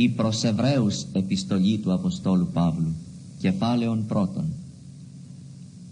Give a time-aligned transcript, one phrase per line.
[0.00, 2.94] η προς Εβραίους επιστολή του Αποστόλου Παύλου
[3.38, 4.44] κεφάλαιον πρώτον.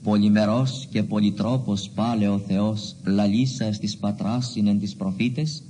[0.02, 5.62] Πολυμερός και πολυτρόπος πάλε ο Θεός λαλίσα στις πατράσιν εν τις προφήτες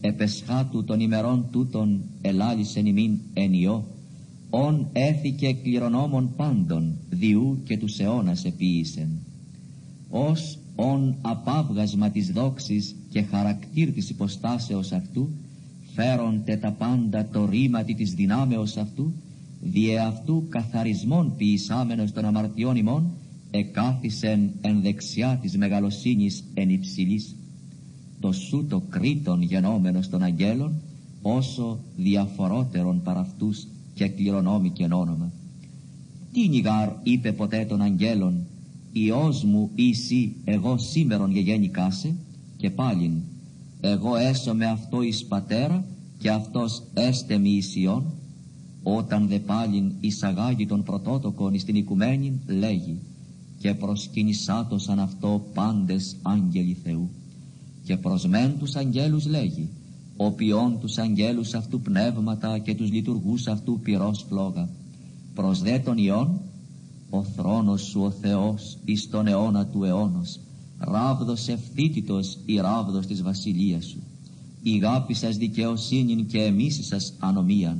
[0.00, 3.84] επεσχάτου των ημερών τούτων ελάλησεν ημίν εν ιό
[4.50, 9.08] ον έθηκε κληρονόμων πάντων διού και τους αιώνας επίησεν.
[10.10, 15.30] Ως ον απάβγασμα της δόξης και χαρακτήρ της υποστάσεως αυτού
[16.00, 19.12] φέρονται τα πάντα το ρήματι της δυνάμεως αυτού
[19.60, 23.10] διε αυτού καθαρισμόν ποιησάμενος των αμαρτιών ημών
[23.50, 27.36] εκάθισεν εν δεξιά της μεγαλοσύνης εν υψηλής.
[28.20, 30.72] Το σου το κρίτον γενόμενος των αγγέλων
[31.22, 35.32] όσο διαφορότερον παρά αυτούς και κληρονόμικεν όνομα
[36.32, 38.46] τι νιγάρ είπε ποτέ των αγγέλων
[38.92, 42.14] Υιός μου εσύ εγώ σήμερον γεγέννηκάσε
[42.56, 43.12] και πάλιν
[43.80, 45.84] εγώ έσω με αυτό εις πατέρα
[46.18, 48.04] και αυτός έστε μη Ιησιόν
[48.82, 52.98] όταν δε πάλιν εισαγάγει τον πρωτότοκον εις την οικουμένη λέγει
[53.58, 57.10] και προσκυνησάτωσαν αυτό πάντες άγγελοι Θεού
[57.84, 59.68] και προς μεν τους αγγέλους λέγει
[60.20, 64.68] οποίον τους αγγέλους αυτού πνεύματα και τους λειτουργούς αυτού πυρός φλόγα.
[65.34, 66.40] Προς δε τον Υιόν
[67.10, 70.40] ο θρόνος σου ο Θεός εις τον αιώνα του αιώνος
[70.78, 74.02] ράβδος ευθύτητος η ράβδος της βασιλείας σου.
[74.62, 77.78] Η γάπη σας δικαιοσύνην και εμίση σας ανομίαν.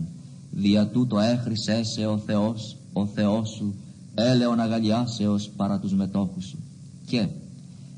[0.51, 3.75] Δια τούτο έχρισέ σε ο Θεός ο Θεός σου
[4.15, 6.59] έλεον αγαλιάσεως παρά τους μετόχους σου.
[7.07, 7.27] Και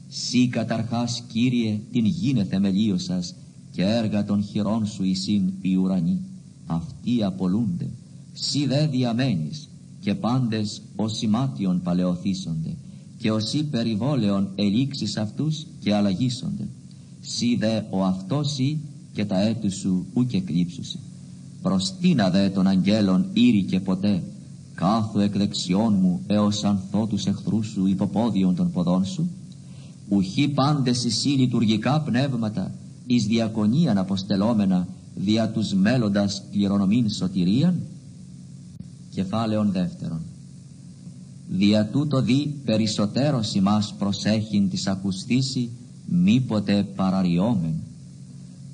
[0.08, 3.34] Σύ καταρχάς Κύριε την γίνε θεμελίο σας
[3.72, 6.20] και έργα των χειρών σου εισήν οι ουρανοί.
[6.66, 7.88] Αυτοί απολούνται.
[8.32, 9.68] Σύ δε διαμένεις
[10.00, 12.76] και πάντες ως ημάτιον παλαιοθήσονται
[13.20, 16.68] και ως περιβόλεων ελίξεις αυτούς και αλλαγίσονται
[17.20, 18.78] σύ δε ο αυτός ή
[19.12, 20.98] και τα έτη σου ούκε κρύψουσι.
[21.62, 24.22] Προστίνα δε των αγγέλων ήρη και ποτέ.
[24.74, 29.30] Κάθου εκ δεξιών μου έως ανθώ τους εχθρούς σου υποπόδιον των ποδών σου.
[30.08, 32.74] Ουχή πάντες εσύ λειτουργικά πνεύματα
[33.06, 37.80] εις διακονίαν αποστελόμενα δια τους μέλλοντας κληρονομήν σωτηρίαν.
[39.10, 40.20] Κεφάλαιον δεύτερον
[41.52, 45.70] δια τούτο δι περισσότερος ημάς προσέχειν της ακουστήσει
[46.06, 47.74] μήποτε παραριόμεν.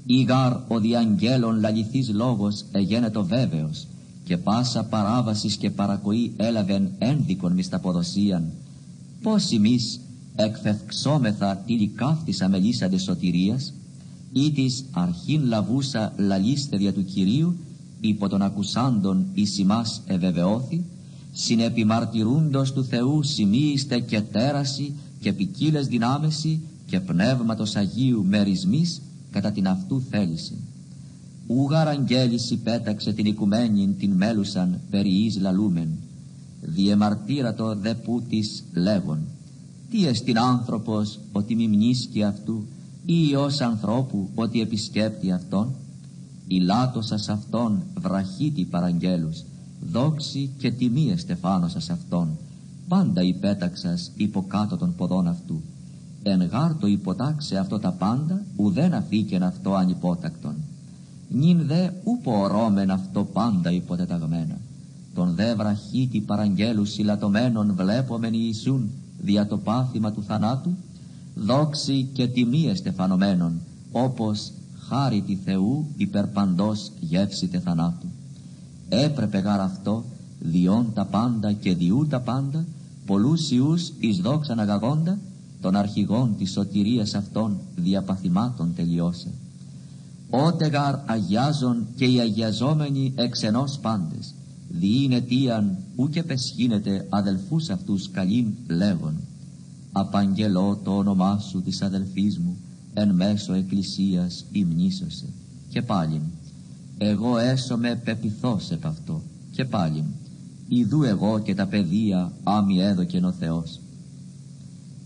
[0.07, 3.87] Ήγαρ ο διαγγέλων λαληθής λόγος εγένετο βέβαιος
[4.25, 8.53] και πάσα παράβασης και παρακοή έλαβεν ένδικον μισταποδοσίαν
[9.23, 10.01] πως εμείς
[10.37, 13.73] εκφευξόμεθα τη λικάφτης μελίσαντε σωτηρίας
[14.33, 17.57] ή της αρχήν λαβούσα λαλίστε δια του Κυρίου
[18.01, 20.85] υπό των ακουσάντων εις ημάς ευεβαιώθη
[21.39, 29.69] συνεπιμαρτυρούντος του Θεού σημείηστε και τέραση και ποικίλες δυνάμεση και πνεύματος Αγίου μερισμής κατά την
[29.69, 30.55] αυτού θέληση.
[31.47, 35.89] Ούγαρ αγγέλης υπέταξε την οικουμένη την μέλουσαν περί εις λαλούμεν.
[36.61, 39.19] Διεμαρτύρατο δε που της λέγον.
[39.91, 42.65] Τι εστιν άνθρωπος ότι μη μνήσκει αυτού
[43.07, 45.75] ή ως ανθρώπου ότι επισκέπτει αυτόν;
[46.49, 49.45] Ηλάτωσας αυτόν βραχίτη παραγγέλους
[49.81, 52.29] δόξη και τιμή εστεφάνωσας αυτόν
[52.89, 55.61] πάντα υπέταξας υποκάτω των ποδών αυτού.
[56.23, 60.55] Εν γάρτο υποτάξε αυτό τα πάντα ουδέν αφήκεν αυτό ανυπότακτον.
[61.29, 64.59] Νυν δε ούπο ορώμεν αυτό πάντα υποτεταγμένα.
[65.15, 70.71] Τον δε βραχίτη παραγγέλου συλλατωμένων βλέπομεν Ιησούν δια το πάθημα του θανάτου.
[71.35, 73.61] Δόξη και τιμή εστεφανωμένων
[73.93, 74.53] όπως
[74.89, 78.07] χάρη τη Θεού υπερπαντός γεύσιτε θανάτου
[78.89, 80.05] έπρεπε γάρ αυτό
[80.41, 82.65] διόν τα πάντα και διού τα πάντα
[83.07, 85.19] πολλούς ιούς εις δόξαν αγαγόντα
[85.61, 89.29] των αρχηγών της σωτηρίας αυτών διαπαθημάτων τελειώσε.
[90.31, 94.35] Ότε γαρ αγιάζον και οι αγιαζόμενοι εξ ενός πάντες
[94.69, 99.15] διήν αιτίαν ούκε πεσχύνεται αδελφούς αυτούς καλήν λέγον.
[99.93, 102.57] Απαγγελώ το όνομά σου της αδελφής μου
[102.95, 105.27] εν μέσω εκκλησίας υμνήσωσε.
[105.69, 106.21] Και πάλιν
[106.99, 109.23] εγώ έσωμαι πεπιθός επ' αυτό.
[109.51, 110.05] Και πάλι
[110.69, 113.81] ιδού εγώ και τα παιδεία άμοι έδωκεν ο Θεός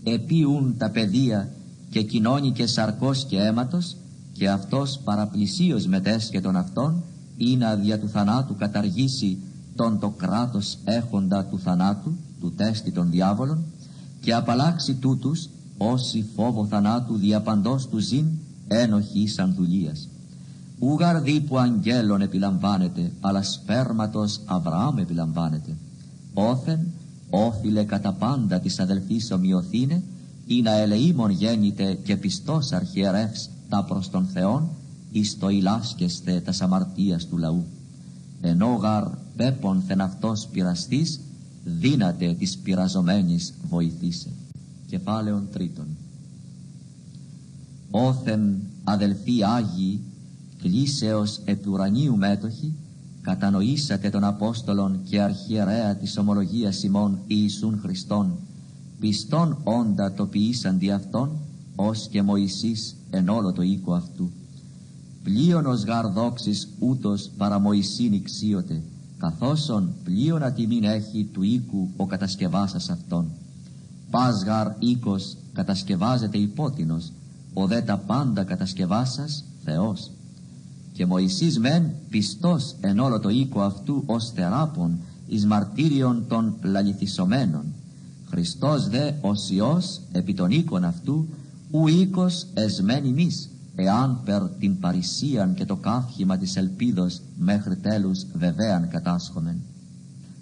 [0.03, 1.49] επίουν τα παιδεία
[1.89, 3.95] και κοινώνηκε σαρκός και αίματος
[4.33, 7.03] και αυτός παραπλησίως μετέσχε τον αυτόν
[7.37, 9.37] ή να δια του θανάτου καταργήσει
[9.75, 13.63] τον το κράτος έχοντα του θανάτου του τέστη των διάβολων
[14.21, 18.25] και απαλλάξει τούτους όσοι φόβο θανάτου διαπαντός του ζήν
[18.67, 20.07] ένοχοι σαν δουλείας
[20.83, 25.75] ούγαρ που αγγέλων επιλαμβάνεται αλλά σπέρματος Αβραάμ επιλαμβάνεται.
[26.33, 26.87] Όθεν
[27.29, 30.03] όφιλε κατά πάντα της αδελφής ομοιωθήνε
[30.45, 34.69] ή να ελεήμων γέννηται και πιστός αρχιερεύς τα προς τον Θεόν
[35.11, 37.65] εις το ηλάσκεσθε τα αμαρτίας του λαού.
[38.41, 39.03] Ενώ γαρ
[39.35, 41.19] πέπονθεν αυτός πειραστής
[41.63, 44.29] δύναται της πειραζομένης βοηθήσε.
[44.87, 45.85] Κεφάλαιον τρίτον.
[47.91, 49.99] Όθεν αδελφοί Άγιοι
[50.61, 52.73] κλήσεως επουρανίου μέτοχοι
[53.21, 58.37] κατανοήσατε των Απόστολων και αρχιερέα της ομολογίας ημών Ιησούν Χριστόν.
[58.99, 61.31] Πιστόν όντα το ποιήσαν αυτόν
[61.75, 64.29] ως και Μωυσής εν όλο το οίκο αυτού.
[65.23, 68.81] Πλείονος γαρ δόξης ούτως παρά Μωυσήν ηξίωτε
[69.17, 73.31] καθώσον πλείον ατιμήν έχει του οίκου ο κατασκευάσας αυτόν.
[74.09, 77.11] Πας γαρ οίκος κατασκευάζεται υπότινος
[77.53, 80.11] ο δε τα πάντα κατασκευάσας Θεός
[80.93, 87.63] και Μωυσής μεν πιστός εν όλο το οίκο αυτού ως θεράπων εις μαρτύριον των λαληθισωμένων.
[88.29, 91.27] Χριστός δε ως Υιός επί των οίκων αυτού
[91.71, 98.25] ου οίκος εσμέν ημείς εάν περ την παρησίαν και το καύχημα της ελπίδος μέχρι τέλους
[98.33, 99.55] βεβαίαν κατάσχομεν.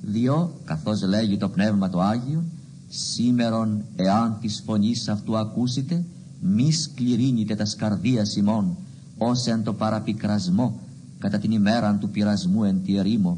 [0.01, 2.43] Διό καθώς λέγει το Πνεύμα το Άγιο
[2.89, 6.03] σήμερον εάν της φωνής αυτού ακούσετε
[6.41, 8.77] μη σκληρύνετε τα σκαρδία ημών
[9.21, 10.79] ως εν το παραπικρασμό
[11.19, 13.37] κατά την ημέραν του πειρασμού εν τη ερήμο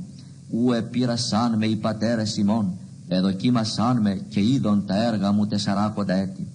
[0.51, 2.71] ου επήρασαν με οι πατέρες ημών
[3.07, 6.47] εδοκίμασαν με και είδον τα έργα μου τεσσαράκοντα έτη.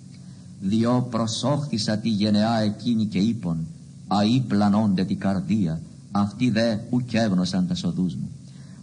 [0.61, 3.67] Διό προσόχθησα τη γενεά εκείνη και είπον
[4.06, 5.81] αή πλανώνται τη καρδία
[6.11, 8.31] αυτοί δε ουκ έγνωσαν τα σοδούς μου.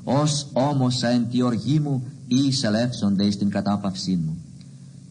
[0.04, 4.38] Ως όμως εν τη οργή μου ή εισελεύσονται εις την κατάπαυσή μου.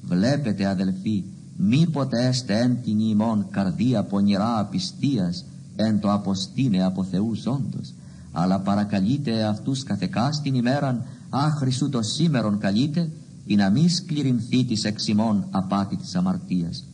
[0.03, 1.25] Βλέπετε αδελφοί
[1.65, 5.45] μήποτε έστε εν την ημών καρδία πονηρά απιστίας
[5.77, 7.95] εν το αποστήνε από Θεού ζώντος.
[8.33, 13.11] Αλλά παρακαλείτε αυτούς καθεκάς την ημέραν άχρησου το σήμερον καλείτε
[13.47, 16.85] ή να μη σκληρινθεί της εξημών απάτη της αμαρτίας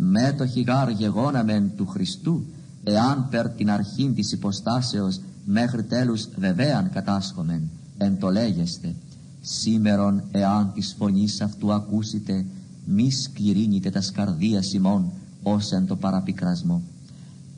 [0.00, 2.44] με το χιγάρ γεγόναμεν του Χριστού
[2.84, 8.94] εάν περ την αρχήν της υποστάσεως μέχρι τέλους βεβαίαν κατάσχομεν εν το λέγεστε.
[9.40, 12.44] Σήμερον εάν της φωνής αυτού ακούσετε
[12.88, 15.10] μη σκληρύνετε τα σκαρδία ημών
[15.42, 16.82] ως εν το παραπικρασμό.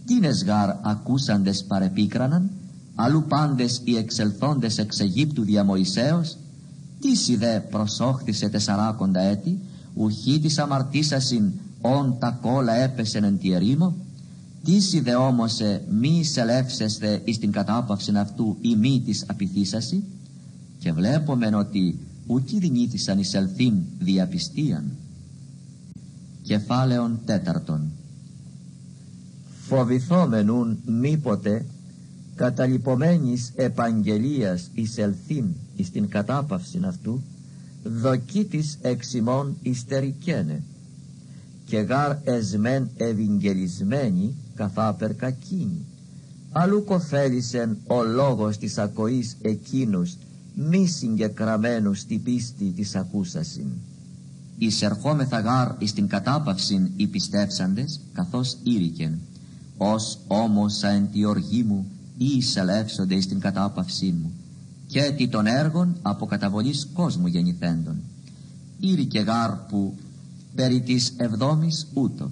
[0.07, 2.51] Τίνες γάρ ακούσαντες παρεπίκραναν
[2.95, 6.37] αλλού πάντες οι εξελθόντες εξ Αιγύπτου δια Μωυσέως
[7.01, 9.59] τι δε προσόχθησε τεσσαράκοντα έτη
[9.95, 13.95] ουχή της αμαρτήσασιν όν τα κόλλα έπεσεν εν τη ερήμο
[14.65, 20.03] τι δε όμως ε, μη εισελεύσεστε εις την κατάπαυσιν αυτού ή μη της απειθήσασι
[20.79, 24.85] και βλέπομεν ότι ουκί δυνήθησαν εισελθήν διαπιστίαν
[26.51, 27.91] κεφάλαιον τέταρτον.
[29.67, 31.65] Φοβηθόμενουν μήποτε
[32.35, 35.45] καταλυπωμένης επαγγελίας εισελθήν
[35.77, 37.23] εις την κατάπαυσιν αυτού
[37.85, 40.63] δοκί της εξημών ιστερικένε.
[41.67, 45.85] Και γάρ εσμέν ευηγγελισμένη καθάπερ κακίνη
[46.53, 50.17] αλλού κοφέλησεν ο λόγος της ακοής εκείνους
[50.55, 53.69] μη συγκεκραμένου στη πίστη της ακούσασιν
[54.67, 59.19] εισερχόμεθα γάρ εις την κατάπαυσιν οι πιστεύσαντες καθώς ήρικεν.
[59.77, 61.87] Ως όμως εν τη οργή μου
[62.19, 64.33] ή εισελεύσονται εις την κατάπαυσή μου
[64.87, 67.97] και τι των έργων από καταβολής κόσμου γεννηθέντων.
[68.81, 69.95] Ήρικε γάρ που
[70.55, 72.31] περί της εβδόμης ούτω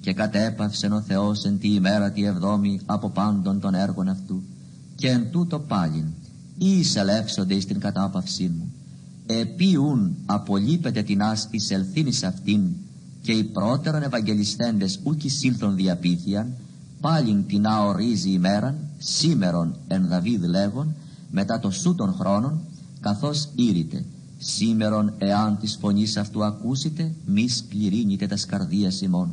[0.00, 4.42] και κατέπαυσεν ο Θεός εν τη ημέρα τη εβδόμη από πάντων των έργων αυτού
[4.94, 6.06] και εν τούτο πάλιν
[6.58, 8.72] ή εισελεύσονται εις την κατάπαυσή μου
[9.38, 12.62] επίουν απολείπεται την άς εισελθήνης αυτήν
[13.22, 16.52] και οι πρώτερον Ευαγγελιστέντες ούκ εισήλθον διαπήθιαν
[17.00, 20.94] πάλιν την αορίζει ημέραν σήμερον εν Δαβίδ λέγον
[21.30, 22.60] μετά το σου των χρόνων
[23.00, 24.04] καθώς ήρυτε
[24.38, 29.30] σήμερον εάν της φωνής αυτού ακούσετε μη σκληρύνετε τας σκαρδία ημών.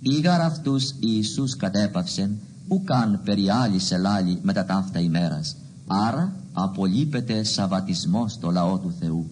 [0.00, 2.36] Ήγαρ αυτούς Ιησούς κατέπαυσεν
[2.68, 5.56] ουκάν περί άλλη σε λάλη μετά ταύτα ημέρας.
[5.86, 9.26] Άρα απολείπεται σαβατισμό στο λαό του Θεού.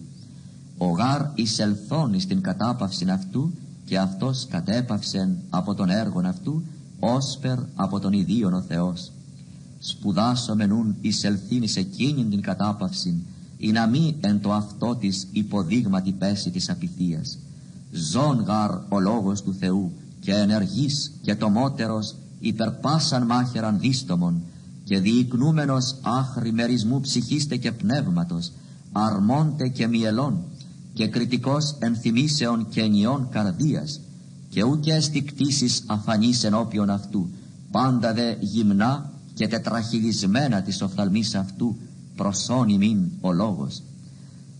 [0.77, 3.53] Ο γάρ εισελθώνει στην κατάπαυση αυτού
[3.85, 6.63] και αυτός κατέπαυσεν από τον έργον αυτού
[6.99, 9.11] όσπερ από τον ιδίον ο Θεός.
[9.79, 13.23] Σπουδάσομεν ούν εισελθήν σε εκείνην την κατάπαυση
[13.57, 17.37] ή να μη εν το αυτό της υποδείγματι πέσει της απειθίας.
[17.91, 24.41] Ζών γαρ ο λόγος του Θεού και ενεργής και τομότερος υπερπάσαν μάχεραν δίστομον
[24.85, 28.51] και διοικνούμενος άχρη μερισμού ψυχίστε και πνεύματος
[28.91, 30.43] αρμόντε και μυελών
[30.93, 33.99] και κριτικός ενθυμίσεων και ενιών καρδίας
[34.49, 37.29] και ούτε εστικτήσεις αφανής ενώπιον αυτού
[37.71, 41.75] πάντα δε γυμνά και τετραχυλισμένα της οφθαλμής αυτού
[42.15, 43.81] προσών ημίν ο λόγος.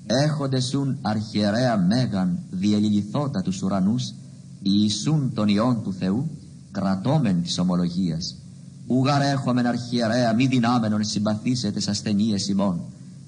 [0.05, 4.13] Έχονται σουν αρχιερέα μέγαν διελιληθώτα τους ουρανούς
[4.62, 6.29] Ιησούν των Υιών του Θεού
[6.72, 8.36] κρατώμεν της ομολογίας
[8.88, 12.82] Ουγαρ έχομεν αρχιερέα μη δυνάμενον συμπαθήσετε σ' ασθενείες ημών,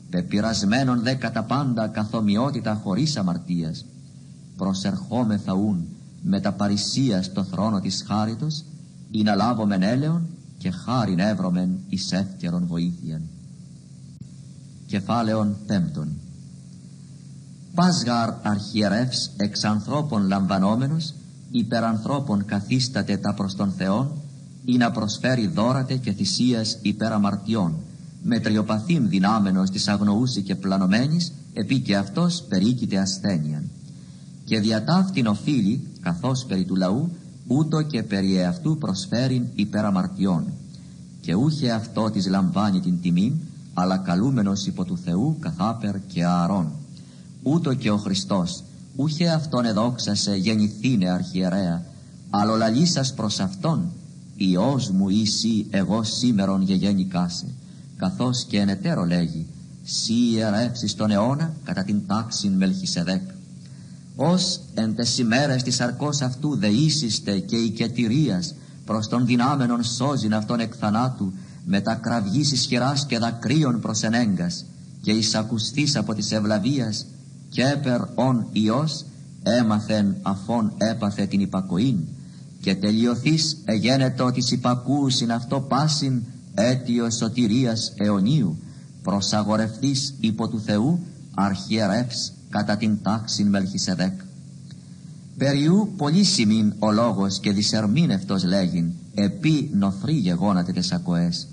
[0.09, 3.85] πεπειρασμένον δε κατά πάντα καθομοιότητα χωρίς αμαρτίας,
[4.57, 5.87] προσερχόμεθα ούν
[6.21, 8.63] με τα παρησία στο θρόνο της χάριτος,
[9.11, 13.21] ή να λάβομεν έλεον και χάριν εύρωμεν εις εύκαιρον βοήθειαν.
[14.85, 16.07] Κεφάλαιον πέμπτον.
[17.75, 21.13] Πάσγαρ αρχιερεύς εξ ανθρώπων λαμβανόμενος,
[21.51, 24.11] υπερανθρώπων καθίσταται τα προς τον Θεόν,
[24.69, 27.73] ή να προσφέρει δώρατε και θυσίας υπέρ αμαρτιών,
[28.23, 33.69] με τριοπαθήν δυνάμενος της αγνοούση και πλανωμένης, επί και αυτός περίκειται ασθένειαν.
[34.45, 37.09] Και διατάφτην οφείλει, καθώς περί του λαού,
[37.47, 40.43] ούτω και περί εαυτού προσφέρειν υπέρ αμαρτιών.
[41.21, 43.41] Και ούχε αυτό της λαμβάνει την τιμή,
[43.73, 46.71] αλλά καλούμενος υπό του Θεού καθάπερ και ααρών.
[47.43, 48.63] Ούτω και ο Χριστός,
[48.95, 51.83] ούχε αυτόν εδόξασε γεννηθήνε αρχιερέα,
[52.29, 53.91] αλλά λαλήσας προς αυτόν,
[54.37, 57.45] Υιός μου εσύ εγώ σήμερον γεγέννηκάσε,
[57.97, 59.45] καθώς και εν εταίρο λέγει,
[59.83, 63.21] «Σύ ιερεύσεις τον αιώνα κατά την τάξην Μελχισεδέκ».
[64.15, 68.53] Ως εν τες ημέρες της αρκός αυτού δεήσιστε και οικετηρίας
[68.85, 71.33] προς τον δυνάμενον σώζειν αυτόν εκ θανάτου
[71.65, 74.65] με τα κραυγής ισχυράς και δακρύων προς ενέγκας
[75.01, 77.05] και εισακουστής από της ευλαβίας
[77.49, 79.05] και έπερ ον Υιός
[79.43, 81.97] έμαθεν αφών έπαθε την υπακοήν
[82.67, 86.21] και τελειωθείς εγένετο της υπακούσιν αυτό πάσιν
[86.53, 88.57] αίτιο σωτηρίας αιωνίου.
[89.03, 90.99] Προσαγορευτής υπό του Θεού
[91.33, 94.13] αρχιερεύς κατά την τάξην Μελχισεδέκ.
[95.37, 101.47] Περιού πολύσιμην ο λόγος και δυσερμήνευτος λέγειν επί νοθρή γεγόνατε τες ακοές.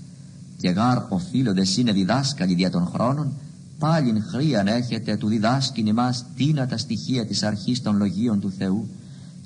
[0.60, 3.32] Και γάρ οφείλοντες είναι διδάσκαλοι δια των χρόνων
[3.78, 8.88] πάλιν χρίαν έχετε του διδάσκην ημάς τίνα τα στοιχεία της αρχής των λογίων του Θεού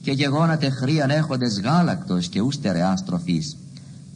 [0.00, 3.56] και γεγόνατε χρίαν έχοντες γάλακτος και ούστερεάς τροφής.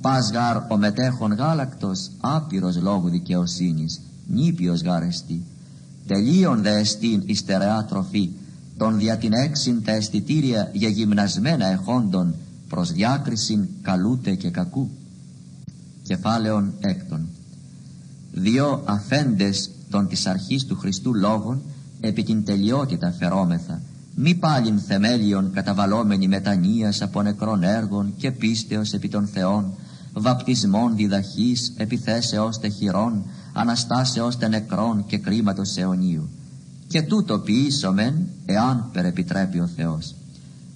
[0.01, 5.43] Πας γάρ ο μετέχων γάλακτος άπειρος λόγου δικαιοσύνης, νήπιος γάρ εστί.
[6.07, 8.31] Τελείων δε εστίν η στερεά τροφή,
[8.77, 12.35] των δια την έξιν τα αισθητήρια για γυμνασμένα εχόντων
[12.69, 14.91] προς διάκρισιν καλούτε και κακού.
[16.03, 17.29] Κεφάλαιον έκτον.
[18.33, 21.63] Δύο αφέντες των της αρχής του Χριστού λόγων
[22.01, 23.81] επί την τελειότητα φερόμεθα,
[24.15, 29.75] μη πάλιν θεμέλιον καταβαλόμενη μετανοίας από νεκρών έργων και πίστεως επί των Θεών,
[30.13, 36.29] βαπτισμών διδαχής, επιθέσεως τεχειρών, αναστάσεως τε νεκρών και κρίματος αιωνίου.
[36.87, 40.15] Και τούτο ποιήσομεν, εάν περεπιτρέπει ο Θεός.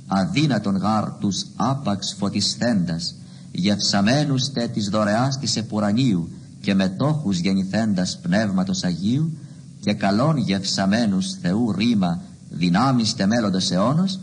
[0.06, 3.14] Αδύνατον γάρ τους άπαξ φωτισθέντας,
[3.52, 6.28] γευσαμένους τε της δωρεάς της επουρανίου
[6.60, 9.32] και μετόχους γεννηθέντας πνεύματος Αγίου
[9.80, 14.18] και καλών γευσαμένους Θεού ρήμα δυνάμεις μέλλοντος αιώνος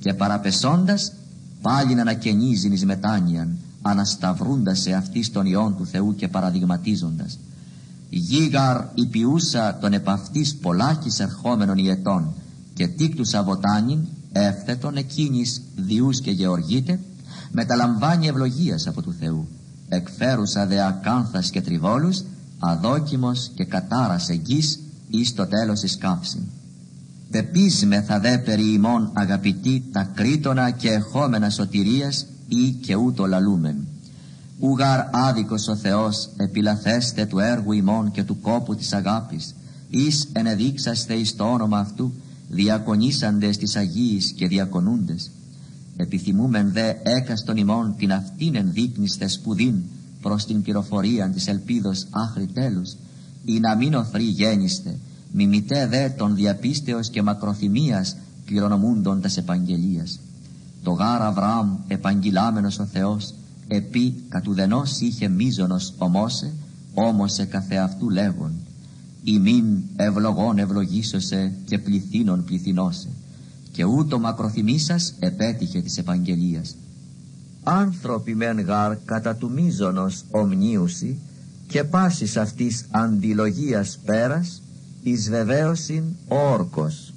[0.00, 1.12] και παραπεσώντας
[1.62, 7.38] πάλι να ανακαινίζειν εις μετάνοιαν ανασταυρούντας σε αυτής των ιών του Θεού και παραδειγματίζοντας.
[8.10, 12.34] Γίγαρ υπιούσα τον επαυτής πολλάκης ερχόμενων ιετών
[12.74, 13.98] και τίκτους αβοτάνιν
[14.32, 17.00] εύθετον εκείνης διούς και γεωργίτε
[17.50, 19.48] μεταλαμβάνει ευλογίας από του Θεού.
[19.88, 22.22] Εκφέρουσα δε ακάνθας και τριβόλους
[22.58, 24.78] αδόκιμος και κατάρας εγγύς
[25.10, 26.42] εις το τέλος της καύσιν
[28.06, 33.76] θα δε περί ημών αγαπητοί τα κρίτονα και εχόμενα σωτηρίας ή και ούτω λαλούμεν.
[34.58, 39.54] Ουγαρ άδικος ο Θεός επιλαθέστε του έργου ημών και του κόπου της αγάπης,
[39.90, 42.12] εις ενεδείξαστε εις το όνομα αυτού,
[42.48, 45.30] διακονήσαντες της Αγίης και διακονούντες.
[45.96, 49.74] Επιθυμούμεν δε έκαστον ημών την αυτήν ενδείκνυστε σπουδήν
[50.22, 52.96] προς την πληροφορία της ελπίδος άχρη τέλους,
[53.44, 54.98] ή να μην οθρή γέννηστε,
[55.32, 60.20] μιμητέ δε των διαπίστεως και μακροθυμίας κληρονομούντων τας επαγγελίας.
[60.82, 63.34] Το γάρα Αβραάμ επαγγειλάμενος ο Θεός
[63.68, 66.52] επί κατουδενός είχε μίζωνος ομόσε
[66.94, 68.52] όμως σε καθεαυτού λέγον
[69.24, 73.08] ημίν ευλογών ευλογήσωσε και πληθύνων πληθυνώσε
[73.72, 76.76] και ούτω μακροθυμήσας επέτυχε της επαγγελίας.
[77.62, 81.18] Άνθρωποι μεν γάρ κατά του μίζωνος ομνίουσι
[81.66, 84.62] και πάσης αυτής αντιλογίας πέρας
[85.02, 87.12] εις βεβαίωσιν όρκος.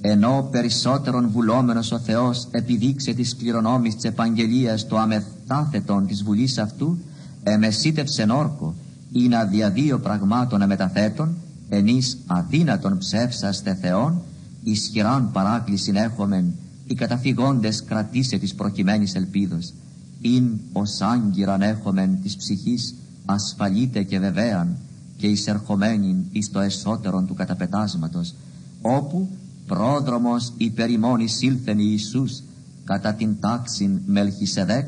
[0.00, 6.98] Ενώ περισσότερον βουλόμενος ο Θεός επιδείξε της κληρονόμης της επαγγελίας το αμεθάθετον της βουλής αυτού,
[7.42, 8.74] εμεσίτευσεν όρκο,
[9.12, 11.34] ή να διαδύο πραγμάτων εμεταθέτων,
[11.68, 14.22] ενείς αδύνατον ψεύσαστε Θεόν,
[14.62, 16.54] ισχυράν παράκλησιν έχομεν,
[16.86, 19.72] οι καταφυγόντες κρατήσε της προκειμένης ελπίδος,
[20.20, 24.76] ειν ως άγκυραν έχομεν της ψυχής ασφαλείτε και βεβαίαν,
[25.16, 28.34] και εισερχομένην εις το εσωτερον του καταπετάσματος
[28.82, 29.28] όπου
[29.66, 32.42] πρόδρομος υπερημών εισήλθεν Ιησούς
[32.84, 34.86] κατά την τάξην Μελχισεδέκ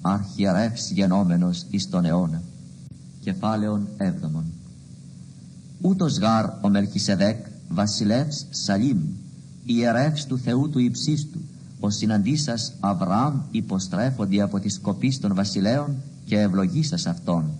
[0.00, 2.42] αρχιερεύς γενόμενος εις τον αιώνα.
[3.20, 4.44] Κεφάλαιον έβδομον.
[5.80, 8.98] Ούτως γάρ ο Μελχισεδέκ βασιλεύς Σαλήμ,
[9.64, 11.40] ιερεύς του Θεού του υψίστου,
[11.80, 17.50] ο συναντήσας Αβραάμ υποστρέφονται από τη σκοπή των βασιλέων και ευλογήσας αυτόν,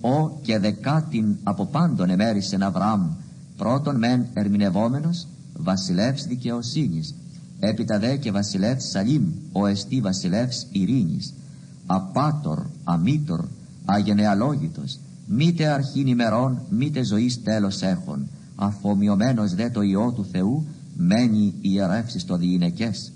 [0.00, 3.08] ο και δεκάτην από πάντων εμέρισεν Αβραάμ,
[3.56, 5.26] πρώτον μεν ερμηνευόμενος,
[5.56, 7.14] βασιλεύς δικαιοσύνης,
[7.58, 11.34] έπειτα δε και βασιλεύς Σαλήμ, ο εστί βασιλεύς ειρήνης,
[11.86, 13.44] απάτορ, αμήτορ,
[13.84, 20.66] αγενεαλόγητος, μήτε αρχήν ημερών, μήτε ζωής τέλος έχων, αφομοιωμένος δε το Υιό του Θεού,
[20.96, 23.12] μένει ιερεύσεις το διηνεκές.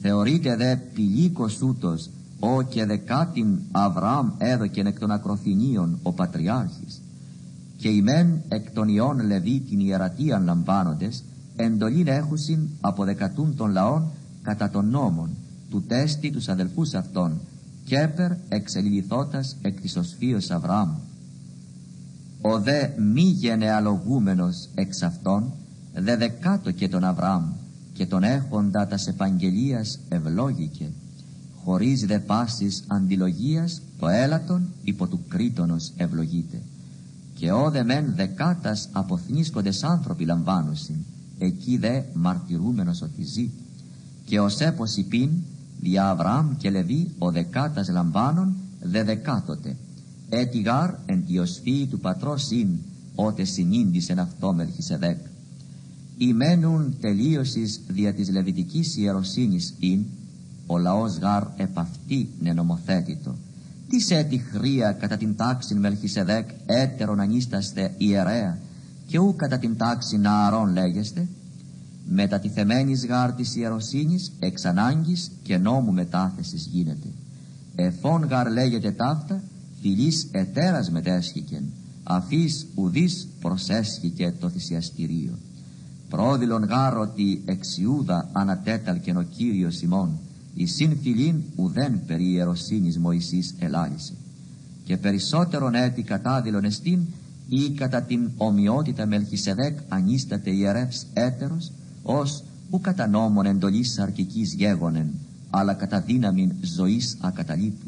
[0.00, 7.00] Θεωρείται δε πηλίκος ούτος, ο και δεκάτην Αβραάμ έδωκεν εκ των ακροθυνίων ο Πατριάρχης.
[7.76, 11.24] Και ημέν εκ των ιών Λεβί την ιερατείαν λαμβάνοντες,
[11.56, 14.10] εντολήν έχουσιν δεκατούν των λαών
[14.42, 15.30] κατά των νόμων,
[15.70, 17.40] του τέστη τους αδελφούς αυτών,
[17.84, 20.90] κέπερ εξελιληθώτας εκ της οσφίος Αβραάμ.
[22.40, 25.52] Ο δε μη γενεαλογούμενος εξ αυτών,
[25.94, 27.44] δε δεκάτο και τον Αβραάμ,
[27.92, 30.90] και τον έχοντα τας επαγγελίας ευλόγηκε,
[31.66, 36.62] χωρίς δε πάσης αντιλογίας το έλατον υπό του κρίτονος ευλογείται.
[37.34, 40.94] Και ο δε μεν δεκάτας αποθνίσκοντες άνθρωποι λαμβάνουσιν,
[41.38, 43.50] εκεί δε μαρτυρούμενος ότι ζει.
[44.24, 45.30] Και ως έπος υπήν,
[45.80, 49.76] δια Αβραάμ και Λεβί ο δεκάτας λαμβάνων δε δεκάτοτε.
[50.28, 51.24] Έτι γάρ εν
[51.64, 52.68] τη του πατρός ειν,
[53.14, 55.18] ότε συνήντησεν αυτό Μελχισεδέκ.
[56.18, 60.04] Ημένουν τελείωσης δια της λεβιτικής ιεροσύνης ειν,
[60.66, 63.34] ο λαός γάρ επ' αυτή νενομοθέτητο.
[63.88, 68.58] Τι έτη χρία κατά την τάξη Μελχισεδέκ έτερον ανίσταστε ιερέα
[69.06, 71.26] και ού κατά την τάξη Νααρών λέγεστε;
[72.08, 77.08] Μετά τη θεμένης γάρ της ιεροσύνης εξ ανάγκης και νόμου μετάθεσης γίνεται.
[77.74, 79.42] Εφών γάρ λέγεται ταύτα
[79.80, 81.62] φιλής ετέρας μετέσχηκεν
[82.02, 85.38] αφής ουδής προσέσχηκε το θυσιαστηρίο.
[86.08, 90.18] Πρόδειλον γάρ ότι εξιούδα ανατέταλκεν ο Κύριος ημών
[90.56, 94.12] η συν φιλήν ουδέν περί ιεροσύνης Μωυσής ελάλησε.
[94.84, 97.00] Και περισσότερον έτη κατάδειλον εστίν
[97.48, 105.10] ή κατά την ομοιότητα Μελχισεδέκ ανίσταται ιερεύς έτερος ως ου κατά νόμον εντολής αρκικής γέγονεν
[105.50, 107.86] αλλά κατά δύναμην ζωής ακαταλείπου.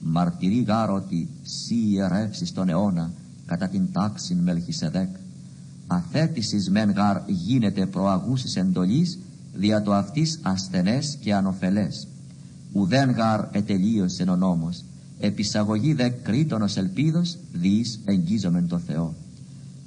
[0.00, 3.10] Μαρτυρεί γάρο ότι σύ ιερεύσεις τον αιώνα
[3.46, 5.08] κατά την τάξην Μελχισεδέκ.
[5.86, 9.18] Αθέτησης μεν γάρ γίνεται προαγούσης εντολής
[9.54, 12.06] δια το αυτής ασθενές και ανοφελές.
[12.72, 14.84] Ουδέν γάρ ετελείωσε ο νόμος,
[15.20, 19.14] επισαγωγή δε κρίτονος ελπίδος, διείς εγγίζομεν το Θεό.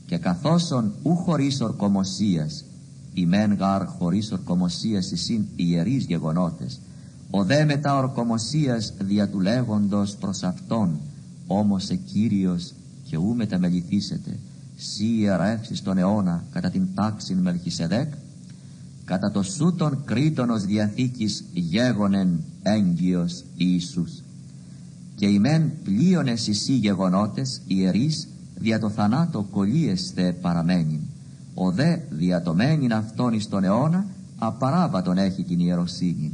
[0.06, 2.64] Και καθόσον ου χωρίς ορκομοσίας,
[3.14, 6.80] ημέν γάρ χωρίς ορκομοσίας εισήν ιερείς γεγονότες,
[7.30, 11.00] ο δε μετά ορκομοσίας δια του λέγοντος προς Αυτόν,
[11.48, 12.74] όμως ε Κύριος
[13.10, 14.40] και ου μεταμεληθήσετε,
[14.78, 18.14] σύ ιερεύσεις τον αιώνα κατά την τάξην Μελχισεδέκ,
[19.06, 24.12] κατά το σούτον κρίτονος διαθήκης γέγονεν έγκυος Ιησούς.
[25.16, 31.00] Και ημέν πλείονες εσύ γεγονότες ιερείς δια το θανάτο κολλίεσθε παραμένην.
[31.54, 34.06] Ο δε διατομένην αυτόν εις τον αιώνα
[34.38, 36.32] απαράβατον έχει την ιεροσύνη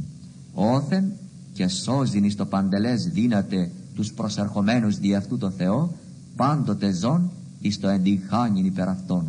[0.54, 1.12] όθεν
[1.52, 5.94] και σώζειν εις το παντελές δύναται τους προσερχομένους δι' αυτού το Θεό
[6.36, 7.30] πάντοτε ζών
[7.60, 9.26] εις το εντυχάνιν υπερ αυτών.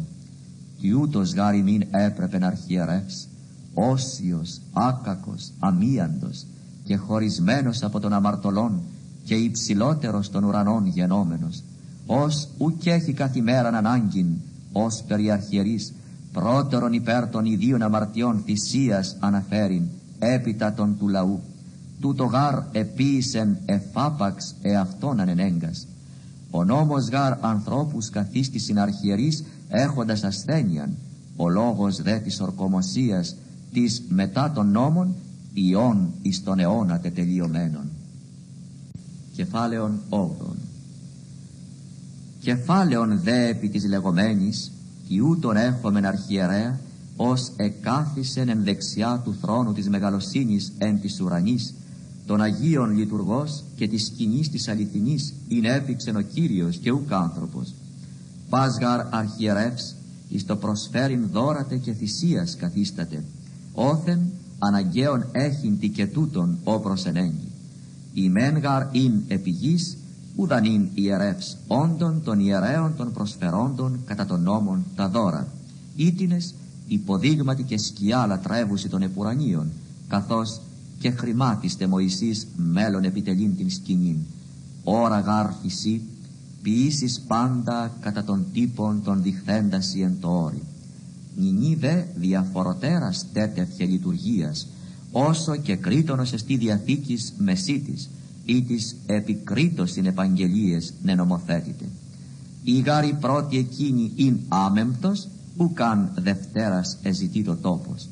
[0.79, 3.27] Κι ούτως γάρι μην έπρεπε να αρχιερεύσει
[3.73, 6.45] όσιος, άκακος, αμίαντος
[6.83, 8.81] και χωρισμένος από τον αμαρτωλόν
[9.23, 11.63] και υψηλότερος των ουρανών γενόμενος
[12.05, 14.27] ως ουκ έχει καθημέραν ανάγκην
[14.71, 15.93] ως περιαρχιερής
[16.33, 19.83] πρώτερον υπέρ των ιδίων αμαρτιών θυσίας αναφέρειν
[20.19, 21.39] έπειτα των του λαού.
[22.01, 25.87] Τούτο γάρ επίησεν εφάπαξ εαυτόν ανενέγκας
[26.51, 30.95] ο νόμος γάρ ανθρώπους καθίστησιν αρχιερής έχοντας ασθένειαν.
[31.35, 33.35] Ο λόγος δε της ορκομοσίας
[33.73, 35.15] της μετά των νόμων
[35.53, 37.83] ιών εις τον αιώνα τετελειωμένων.
[39.35, 40.17] Κεφάλαιον 8
[42.39, 44.71] Κεφάλαιον δε επί της λεγόμενης
[45.07, 46.79] κι ούτων έχομεν αρχιερέα
[47.15, 51.73] ως εκάθισεν εν δεξιά του θρόνου της μεγαλοσύνης εν της ουρανής
[52.25, 57.73] των Αγίων λειτουργός και της σκηνής της αληθινής είναι έπηξεν ο Κύριος και ουκ άνθρωπος.
[58.49, 59.95] Πάσγαρ αρχιερεύς
[60.29, 63.23] εις το προσφέρειν δώρατε και θυσίας καθίσταται
[63.73, 64.19] όθεν
[64.59, 67.51] αναγκαίων έχειν τι και τούτον ο προσενέγγι.
[68.13, 69.97] Η μένγαρ ειν επιγής,
[70.35, 75.47] ουδαν ειν ιερεύς όντων των ιερέων των προσφερόντων κατά των νόμων τα δώρα.
[75.95, 76.53] Ήτινες
[76.87, 79.67] υποδείγματι και σκιά λατρεύουση των επουρανίων,
[80.07, 80.59] καθώς
[80.99, 84.17] και χρημάτιστε Μωυσής μέλλον επιτελήν την σκηνήν
[84.83, 86.01] ώρα γάρ φυσί
[86.61, 90.61] ποιήσεις πάντα κατά των τύπων των διχθένταση εν το όρι
[91.35, 94.67] νινή δε διαφοροτέρας τέτοιας λειτουργίας
[95.11, 98.09] όσο και κρίτονος εστί διαθήκης μεσίτης
[98.45, 101.85] ή της επικρίτως στην επαγγελίες νενομοθέτητε
[102.63, 108.07] η γάρη πρώτη εκείνη ειν άμεμπτος ουκαν δευτέρας εζητεί το τόπος.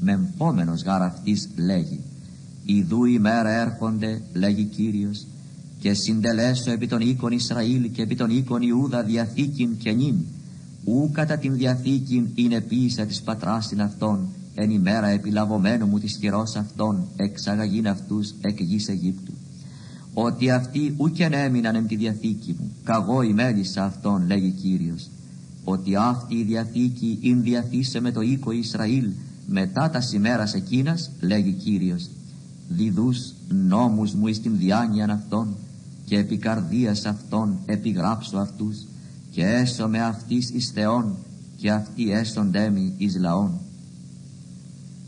[0.00, 2.00] Μεμφόμενος γάρ αυτής λέγει
[2.64, 5.26] Ιδού ημέρα έρχονται λέγει Κύριος
[5.80, 10.14] και συντελέσω επί των οίκων Ισραήλ και επί των οίκων Ιούδα διαθήκην και νυν
[10.84, 16.56] ου κατά την διαθήκην είναι πίσα της πατράς αυτών εν ημέρα επιλαβωμένου μου της χειρός
[16.56, 19.32] αυτών εξαγαγήν αυτούς εκ γης Αιγύπτου.
[20.14, 25.08] Ότι αυτοί ούκεν έμειναν εν τη διαθήκη μου καγώ η μέλισσα αυτών λέγει Κύριος.
[25.64, 29.10] Ότι αυτή η διαθήκη ειν διαθήσε με το οίκο Ισραήλ
[29.46, 32.08] μετά τας σημέρας εκείνας λέγει Κύριος.
[32.68, 35.56] Διδούς νόμους μου εις την διάνοιαν αυτών
[36.04, 38.76] και επί καρδίας αυτών επιγράψω αυτούς
[39.32, 41.16] και έσω με αυτής εις Θεόν
[41.56, 43.50] και αυτοί έσοντέ μη εις λαών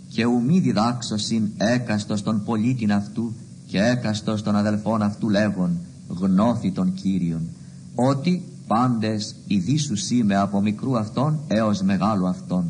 [0.09, 3.33] και ουμή διδάξωσιν έκαστος των πολίτην αυτού
[3.67, 7.49] και έκαστος των αδελφών αυτού λέγον γνώθη των Κύριων
[7.95, 12.65] ότι πάντες ειδήσου είμαι από μικρού αυτών έως μεγάλου αυτών.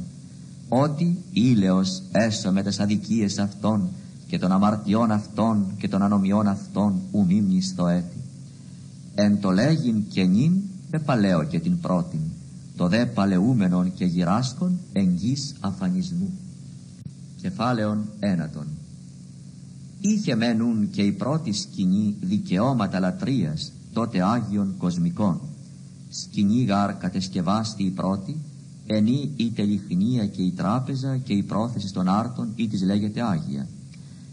[0.68, 3.88] Ότι ήλαιος έσω με τις αδικίες αυτών
[4.26, 7.26] και των αμαρτιών αυτών και των ανομιών αυτών ου
[7.60, 8.16] στο έτη.
[9.14, 10.62] Εν το λέγειν και νυν
[10.94, 12.20] επαλέω και την πρώτην
[12.76, 16.30] το δε παλαιούμενον και γυράσκον εγγύς αφανισμού.
[17.40, 18.66] Κεφάλαιον ένατον.
[20.00, 25.40] Είχε μένουν και η πρώτη σκηνή δικαιώματα λατρείας τότε Άγιον Κοσμικών.
[26.10, 28.36] Σκηνή γάρ κατεσκευάστη η πρώτη
[28.86, 33.66] ενή η τελειχνία και η τράπεζα και η πρόθεση των άρτων ή της λέγεται Άγια.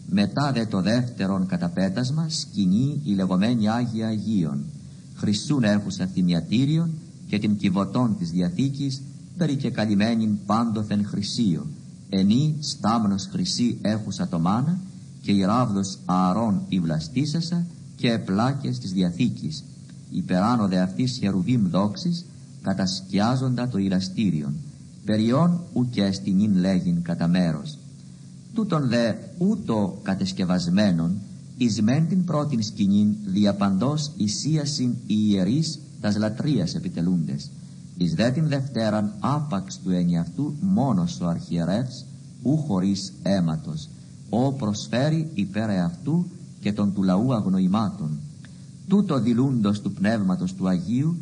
[0.09, 4.63] Μετά δε το δεύτερον καταπέτασμα σκηνή η λεγόμενη Άγια Αγίων
[5.21, 6.89] χρυσούν έχουσα θυμιατήριον
[7.27, 9.01] και την κυβωτών της Διαθήκης
[9.37, 11.65] περί και καλυμμένην πάντοθεν χρυσίο
[12.09, 14.77] ενή στάμνος χρυσή έχουσα το μάνα
[15.21, 19.63] και η ράβδος ααρών η βλαστήσασα και πλάκες της Διαθήκης.
[20.11, 22.25] Υπεράνω δε αυτής χερουβίμ δόξης
[22.61, 24.53] κατασκιάζοντα το ηλαστήριον
[25.05, 27.77] περιόν ουκ στην λέγειν κατά μέρος.
[28.53, 31.17] Τούτον δε ούτω κατεσκευασμένον
[31.63, 37.49] εις μεν την πρώτην σκηνήν διαπαντός ισίασιν οι ιερείς τας λατρείας επιτελούντες.
[37.97, 42.05] Εις δε την δευτέραν άπαξ του ενιαυτού μόνος ο αρχιερεύς
[42.43, 43.89] ου χωρίς αίματος.
[44.29, 46.25] Ο προσφέρει υπέρ αυτού
[46.59, 48.19] και των του λαού αγνοημάτων.
[48.87, 51.17] Τούτο δηλούντος του πνεύματος του Αγίου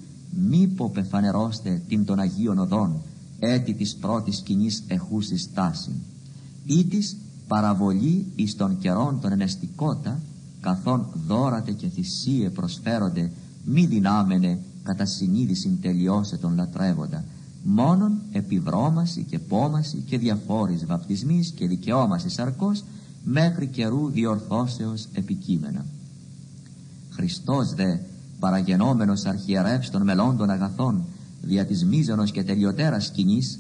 [0.50, 3.02] μη ποπεφανερώστε την των Αγίων οδών
[3.40, 5.92] έτη της πρώτης σκηνής εχούσης τάση
[6.66, 7.16] ή της
[7.48, 10.20] παραβολή εις των καιρών των ενεστικότα
[10.62, 13.32] καθόν δώρατε και θυσίε προσφέρονται
[13.66, 17.24] μη δυνάμενε κατά συνείδηση τελειώσε τον λατρεύοντα.
[17.64, 22.84] Μόνον επιβρώμαση και πόμαση και διαφόρης βαπτισμής και δικαιώμαση σαρκός
[23.24, 25.86] μέχρι καιρού διορθώσεως επικείμενα.
[27.10, 27.98] Χριστός δε
[28.40, 31.04] παραγενόμενος αρχιερεύς των μελών αγαθών
[31.42, 33.60] δια της μίζωνος και τελειωτέρας σκηνής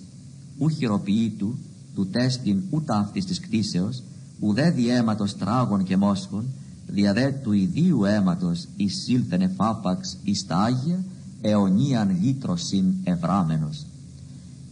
[0.60, 1.56] ου χειροποιήτου
[1.96, 4.04] του τέστην ούτε αυτής της κτίσεως
[4.40, 6.46] ουδέ διαίματος τράγων και μόσχων
[6.92, 11.04] δια δε του ιδίου αίματος εισήλθεν εφάπαξ εις τα Άγια
[11.42, 13.86] αιωνίαν λύτρωσιν ευράμενος.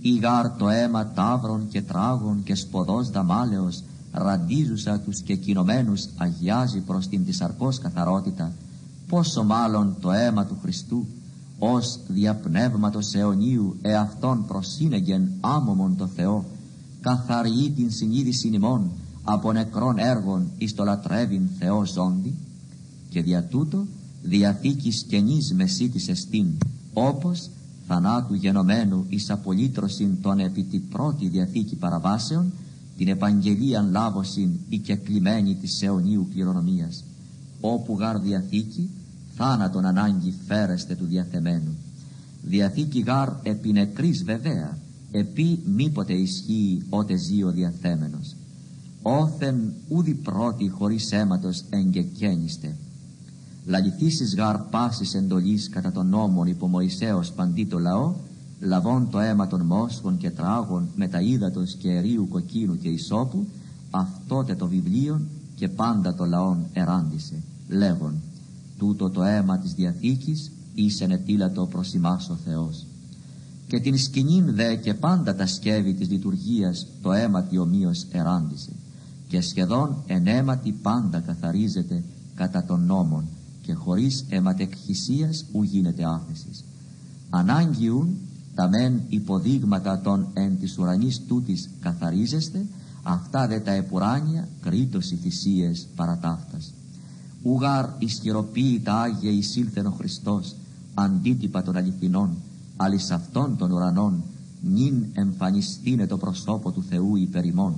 [0.02, 7.08] Ήγαρ το αίμα τάβρων και τράγων και σποδός δαμάλεως ραντίζουσα τους και κοινωμένους αγιάζει προς
[7.08, 8.52] την της αρκός καθαρότητα
[9.08, 11.06] πόσο μάλλον το αίμα του Χριστού
[11.60, 16.46] ως διαπνεύματος αιωνίου εαυτόν προσύνεγεν άμωμον το Θεό
[17.02, 18.92] καθαριεί την συνείδηση ημών
[19.30, 22.34] από νεκρών έργων εις το λατρεύειν Θεό ζώντι
[23.10, 23.86] και δια τούτο
[24.24, 26.48] διαθήκης καινής μεσίτης εστίν
[26.94, 27.50] όπως
[27.88, 32.52] θανάτου γενομένου εις απολύτρωσιν των επί τη πρώτη διαθήκη παραβάσεων
[32.98, 37.04] την επαγγελίαν λάβωσιν η κεκλειμένη της αιωνίου κληρονομίας
[37.62, 38.90] όπου γάρ διαθήκη
[39.36, 41.76] θάνατον ανάγκη φέρεστε του διαθεμένου.
[42.42, 44.78] Διαθήκη γάρ επί νεκρής βεβαία
[45.12, 48.36] επί μήποτε ισχύει ότε ζει ο διαθέμενος
[49.10, 52.76] όθεν ούδη πρώτη χωρίς αίματος εγκεκένιστε
[53.66, 58.14] λαληθήσεις γάρ πάσης εντολής κατά τον νόμον υπό Μωυσέως παντί το λαό
[58.60, 63.48] λαβών το αίμα των μόσχων και τράγων με τα ύδατος και ερίου κοκκίνου και ισόπου
[63.92, 65.22] αυτότε το βιβλίο
[65.56, 67.36] και πάντα το λαόν εράντισε
[67.70, 68.14] λέγον
[68.78, 72.86] τούτο το αίμα της Διαθήκης ήσεν ετήλατο προς ημάς ο Θεός
[73.68, 78.72] και την σκηνήν δε και πάντα τα σκεύη της λειτουργίας το αίμα ομοίως εράντισε
[79.28, 82.04] και σχεδόν ενέματι πάντα καθαρίζεται
[82.36, 83.26] κατά των νόμων
[83.62, 86.64] και χωρίς αιματεκχυσίας ου γίνεται άφεσης.
[87.30, 88.18] Ανάγκιουν
[88.56, 92.66] τα μεν υποδείγματα των εν της ουρανής τούτης καθαρίζεστε,
[93.04, 96.74] αυτά δε τα επουράνια κρίτος οι θυσίες παρατάφτας.
[97.44, 100.56] Ουγάρ ισχυροποίητα Άγια εισήλθεν ο Χριστός,
[100.94, 102.30] αντίτυπα των αληθινών,
[102.78, 104.24] αλης αυτών των ουρανών,
[104.62, 107.76] νυν εμφανιστήνε το προσώπο του Θεού υπερημών.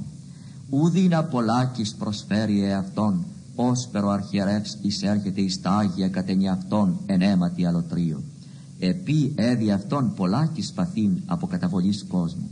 [0.69, 8.23] Ουδίνα πολλάκις προσφέρει εαυτόν, ως περοαρχιερεύς εισέρχεται εις τα Άγια κατενι αυτόν εν αίματι αλωτρίο.
[8.79, 12.49] Επί έδι αυτόν πολλάκις παθήν από καταβολής κόσμου.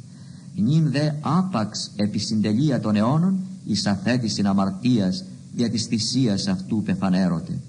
[0.56, 7.60] Νυν δε άπαξ επί συντελεία των αιώνων εις αθέτησιν αμαρτίας δια της θυσίας αυτού πεφανέρωτε.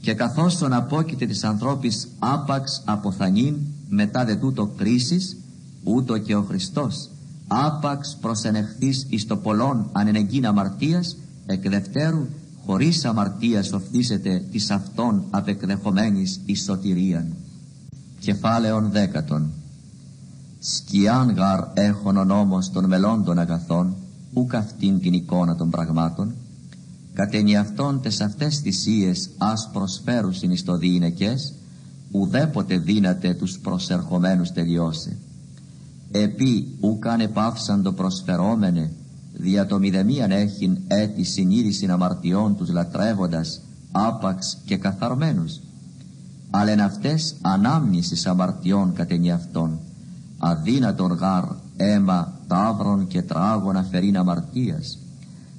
[0.00, 3.56] Και καθώς τον απόκειται της ανθρώπης άπαξ αποθανήν
[3.88, 5.36] μετά δε τούτο κρίσης,
[5.84, 7.10] ούτω και ο Χριστός
[7.52, 12.26] άπαξ προσενεχθείς εις το πολλών ανενεγκήν αμαρτίας, εκ δευτέρου
[12.66, 17.26] χωρίς αμαρτίας οφθήσετε της αυτών απεκδεχομένης εις σωτηρίαν.
[18.20, 19.50] Κεφάλαιον δέκατον
[20.60, 23.94] Σκιάν γαρ έχων ο νόμος των μελών των αγαθών,
[24.32, 26.34] ούκ αυτήν την εικόνα των πραγμάτων,
[27.14, 31.52] κατένι αυτών τες αυτές θυσίες ας προσφέρουσιν εις το διηνεκές,
[32.10, 35.16] ουδέποτε δύναται τους προσερχομένους τελειώσει.
[36.12, 38.92] Επί ουκαν επάυσαν το προσφερόμενε,
[39.32, 43.60] δια το μηδεμίαν έχειν έτη συνείδησιν αμαρτιών τους λατρεύοντας,
[43.92, 45.60] άπαξ και καθαρμένους.
[46.50, 49.78] Αλλά εν αυτές ανάμνησης αμαρτιών κατενι αυτών,
[50.38, 51.44] αδύνατον γάρ
[51.76, 54.98] αίμα τάβρων και τράγων αφαιρήν αμαρτίας,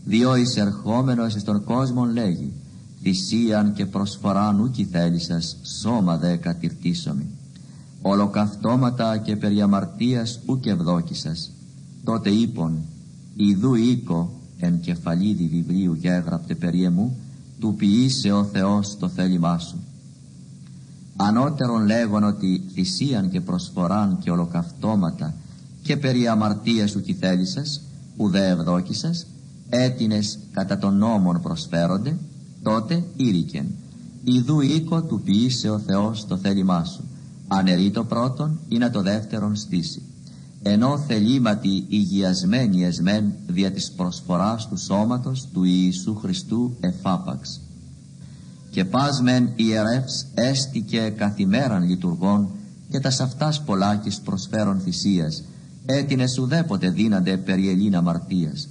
[0.06, 2.54] διό εισερχόμενος εις τον κόσμο λέγει,
[3.02, 7.26] θυσίαν και προσφοράν ούκη θέλησας, σώμα δε κατηρτήσομη.
[8.02, 11.52] Ολοκαυτώματα και περί αμαρτίας ούκ ευδόκησας.
[12.04, 12.78] Τότε είπον,
[13.36, 17.18] Ιδού οίκο εν κεφαλίδι βιβλίου γέγραπτε περί εμού,
[17.60, 19.84] του ποιήσε ο Θεός το θέλημά σου.
[21.16, 25.34] Ανώτερον λέγον ότι θυσίαν και προσφοράν και ολοκαυτώματα
[25.82, 27.82] και περί αμαρτίας σου κι θέλησας,
[28.18, 29.26] ουδέ ευδόκησας,
[29.70, 32.18] έτινες κατά των νόμων προσφέρονται,
[32.64, 33.66] τότε ήρικεν.
[34.24, 37.04] Ιδού οίκο του ποιήσε ο Θεός το θέλημά σου.
[37.54, 40.02] Ανερεί το πρώτον ή να το δεύτερον στήσει.
[40.64, 47.62] Ενώ θελήματι υγιασμένη εσμέν δια της προσφοράς του σώματος του Ιησού Χριστού εφάπαξ.
[48.70, 52.50] Και πας μεν ιερεύς έστηκε καθημέραν λειτουργών
[52.90, 55.44] και τα αυτάς πολλάκις προσφέρον θυσίας,
[55.86, 58.68] έτινες ουδέποτε δίνανται περί Ελλήν αμαρτίας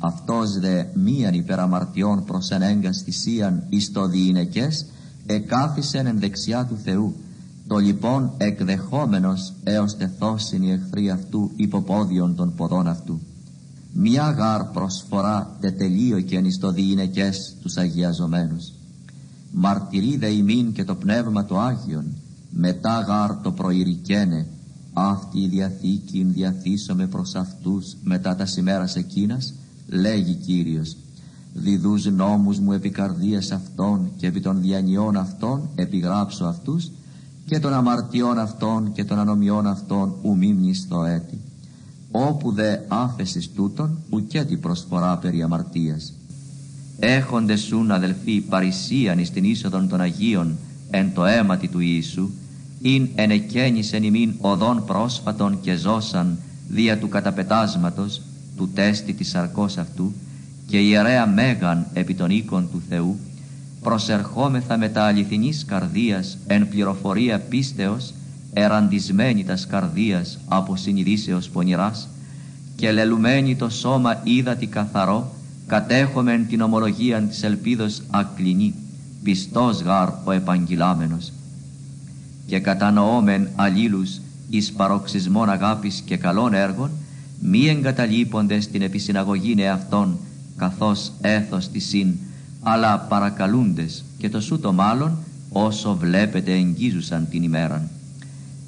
[0.00, 4.86] αυτός δε μίαν υπεραμαρτιών προς ενέγκας θυσίαν εις το διηνεκές
[5.26, 7.14] εκάθισεν εν δεξιά του Θεού
[7.70, 13.20] το λοιπόν εκδεχόμενος έως τεθώσιν οι εχθροί αυτού υποπόδιον των ποδών αυτού.
[13.92, 18.72] Μια γάρ προσφορά τετελείωκεν εις το διηνεκές τους αγιαζομένους.
[19.52, 22.04] Μαρτυρεί δε ημίν και το πνεύμα το Άγιον
[22.50, 24.46] μετά γάρ το προηρικένε
[24.92, 29.54] αυτή η διαθήκη διαθήσομαι προς αυτούς μετά τα σημέρας εκείνας
[29.88, 30.96] λέγει Κύριος.
[31.54, 36.90] Διδούς νόμους μου επί καρδίας αυτών και επί των διανιών αυτών επιγράψω αυτούς
[37.50, 40.38] και των αμαρτιών αυτών και των ανομιών αυτών ου
[40.74, 41.38] στο έτη.
[42.10, 46.12] Όπου δε άφεσης τούτων ουκέτη προσφορά περί αμαρτίας.
[46.98, 50.56] Έχονται σουν αδελφοί παρησίαν εις την είσοδον των Αγίων
[50.90, 52.30] εν το αίματι του Ιησού
[52.82, 58.22] ειν ενεκένησεν ημίν οδόν πρόσφατον και ζώσαν δια του καταπετάσματος
[58.56, 60.12] του τέστη της σαρκός αυτού
[60.66, 63.16] και ιερέα μέγαν επί των οίκων του Θεού
[63.82, 68.14] προσερχόμεθα με τα αληθινής καρδίας εν πληροφορία πίστεως
[68.52, 72.08] εραντισμένη τας καρδίας από συνειδήσεως πονηράς
[72.76, 75.32] και λελουμένη το σώμα είδατη καθαρό
[75.66, 78.74] κατέχομεν την ομολογία της ελπίδος ακλινή
[79.22, 81.32] πιστός γάρ ο επαγγυλάμενος
[82.46, 86.90] και κατανοώμεν αλλήλους εις παροξισμών αγάπης και καλών έργων
[87.40, 90.18] μη εγκαταλείπονται στην επισυναγωγή εαυτών
[90.56, 92.14] καθώς έθος της συν
[92.62, 95.18] αλλά παρακαλούντες και το σούτο μάλλον
[95.50, 97.88] όσο βλέπετε εγγίζουσαν την ημέραν.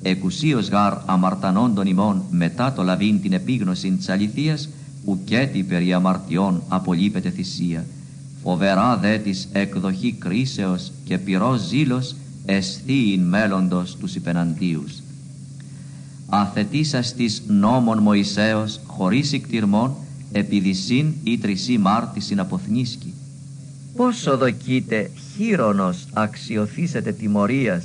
[0.02, 4.68] Εκουσίως γάρ αμαρτανών των ημών μετά το λαβήν την επίγνωση της αληθείας
[5.04, 7.84] ουκέτη περί αμαρτιών απολείπεται θυσία.
[8.42, 15.02] Φοβερά δε της εκδοχή κρίσεως και πυρός ζήλος εσθείην μέλλοντος τους υπεναντίους
[16.34, 19.94] αθετήσας της νόμων Μωυσέως χωρίς ικτυρμών
[20.32, 23.11] επειδή συν ή τρισή μάρτισιν αποθνίσκει.
[23.96, 27.84] Πόσο δοκείτε χείρονος αξιοθήσετε τιμωρίας;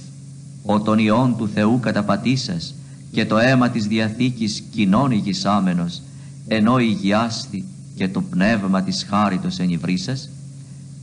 [0.66, 2.76] Ο τον Υιόν του Θεού καταπατήσας
[3.12, 6.02] και το αίμα της Διαθήκης κοινών ηγισάμενος
[6.48, 7.66] ενώ ηγιάστη
[7.96, 10.30] και το πνεύμα της χάριτος ενυβρίσας,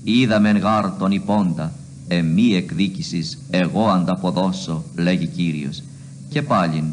[0.05, 1.73] είδαμεν γάρ τον υπόντα,
[2.09, 5.83] εμή εκδίκησης εγώ ανταποδώσω, λέγει Κύριος.
[6.29, 6.85] Και πάλιν,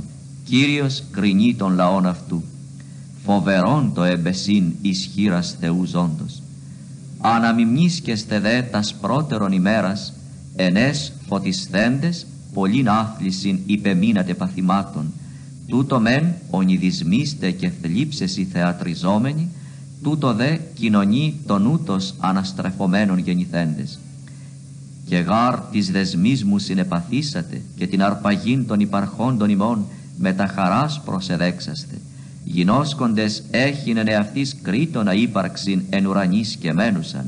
[0.44, 2.44] Κύριος κρινεί των λαών αυτού.
[3.26, 6.41] Φοβερόν το εμπεσίν ισχύρας Θεού ζώντος.
[7.22, 10.14] Αναμιμνίσκεστε δε τας πρώτερον ημέρας,
[10.56, 15.14] ενές φωτισθέντες, πολλήν άθλησιν υπεμείνατε παθημάτων.
[15.68, 19.50] Τούτο μεν ονειδισμίστε και θλίψεσι θεατριζόμενοι,
[20.04, 24.00] τούτο δε κοινωνεί τον ούτως αναστρεφωμένων γεννηθέντες.
[25.06, 29.86] Και γάρ της δεσμής μου συνεπαθήσατε και την αρπαγήν των υπαρχόντων ημών
[30.18, 31.96] με τα χαράς προσεδέξαστε.
[32.44, 37.26] Γινώσκοντες έχεινε εαυτής κρήτονα ύπαρξην εν ουρανής και μένουσαν.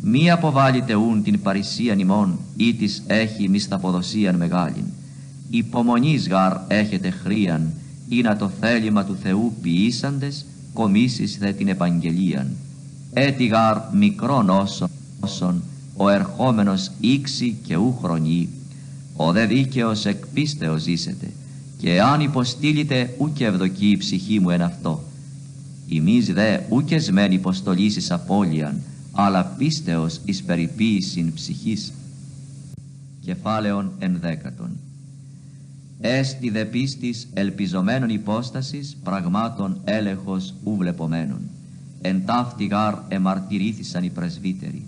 [0.00, 4.84] Μη αποβάλλετε ούν την παρησίαν ημών ή της έχει μισθαποδοσίαν μεγάλην.
[5.50, 7.72] Υπομονής γάρ έχετε χρίαν
[8.08, 12.50] ή να το θέλημα του Θεού ποιήσαντες κομίσεις δε την επαγγελίαν.
[13.12, 14.50] Έτι γάρ μικρόν
[15.20, 15.62] όσον
[15.96, 18.48] ο ερχόμενος ήξη και ου χρονεί.
[19.16, 21.30] Ο δε δίκαιος εκ πίστεως ζήσετε
[21.82, 25.02] και αν υποστήλετε ούκε ευδοκεί η ψυχή μου εν αυτό.
[25.86, 28.80] Ημείς δε ούκες σμέν υποστολήσεις απώλειαν,
[29.12, 31.92] αλλά πίστεως εις περιποίησιν ψυχής.
[33.20, 34.70] Κεφάλαιον ενδέκατον.
[36.00, 41.40] Έστι δε πίστης ελπιζομένων υπόστασης πραγμάτων έλεγχος ου βλεπομένων.
[42.00, 44.82] Εν ταύτη γάρ εμαρτυρήθησαν οι πρεσβύτεροι.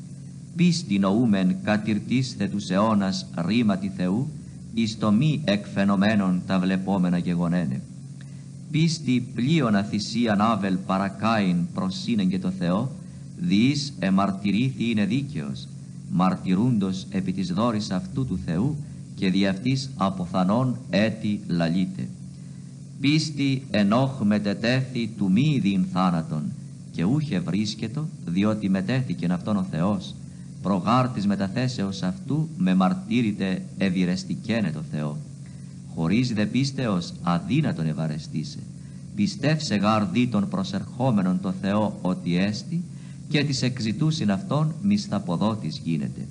[0.56, 4.28] Πίστη νοούμεν κατηρτίστε τους αιώνας ρήματι Θεού
[4.74, 7.80] εις το μη εκφαινομένων τα βλεπόμενα γεγονένε.
[8.70, 12.90] Πίστη πλοίωνα θυσίαν άβελ παρακάειν προσύνεν και το Θεό,
[13.36, 15.68] διείς εμαρτυρήθη είναι δίκαιος,
[16.10, 18.76] μαρτυρούντος επί της δόρης αυτού του Θεού
[19.14, 22.08] και δι' αυτής αποθανών έτη λαλείτε.
[23.00, 26.42] Πίστη ενόχ μετετέθη του μη διν θάνατον
[26.92, 30.14] και ούχε βρίσκετο διότι μετέθηκεν αυτόν ο Θεός
[30.64, 35.16] προγάρτης μεταθέσεως αυτού με μαρτύρητε ευηρεστικένε το Θεό.
[35.94, 38.58] Χωρίς δε πίστεως αδύνατον ευαρεστήσε.
[39.14, 42.82] Πιστεύσε γάρ των προσερχόμενων το Θεό ότι έστι
[43.28, 46.26] και της εξητούσιν αυτών μισθαποδότης γίνεται.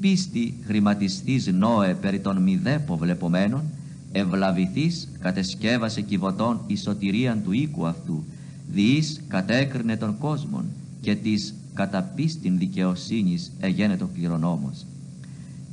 [0.00, 3.62] Πίστη χρηματιστής νόε περί των μηδέπο βλεπομένων,
[4.12, 8.24] ευλαβηθής κατεσκεύασε κυβωτών η σωτηρίαν του οίκου αυτού,
[8.72, 10.64] διείς κατέκρινε τον κόσμον
[11.00, 14.86] και της κατά πίστην δικαιοσύνης εγένετο κληρονόμος.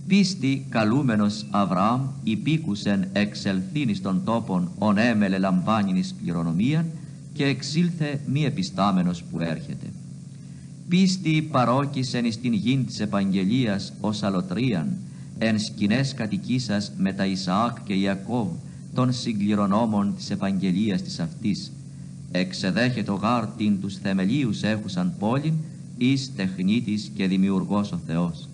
[0.07, 6.85] Πίστη καλούμενος Αβραάμ υπήκουσεν εξελθήν εις των τόπων ον έμελε λαμβάνιν εις κληρονομίαν
[7.33, 9.87] και εξήλθε μη επιστάμενος που έρχεται.
[10.89, 14.97] Πίστη παρόκησεν εις την γην της επαγγελίας ως αλωτρίαν
[15.37, 18.47] εν σκηνές κατοικήσας με τα Ισαάκ και Ιακώβ
[18.93, 21.71] των συγκληρονόμων της επαγγελίας της αυτής.
[22.31, 25.53] Εξεδέχεται ο γάρτην τους θεμελίους έχουσαν πόλην
[25.97, 28.49] εις τεχνίτης και δημιουργός ο Θεός.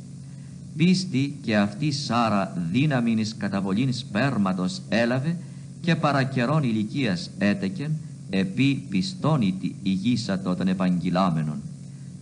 [0.77, 5.37] Πίστη και αυτή Σάρα δύναμην εις καταβολήν σπέρματος έλαβε
[5.81, 7.91] και παρακαιρών ηλικίας έτεκεν
[8.29, 11.61] επί πιστόνητη ηγήσατο των επαγγυλάμενων.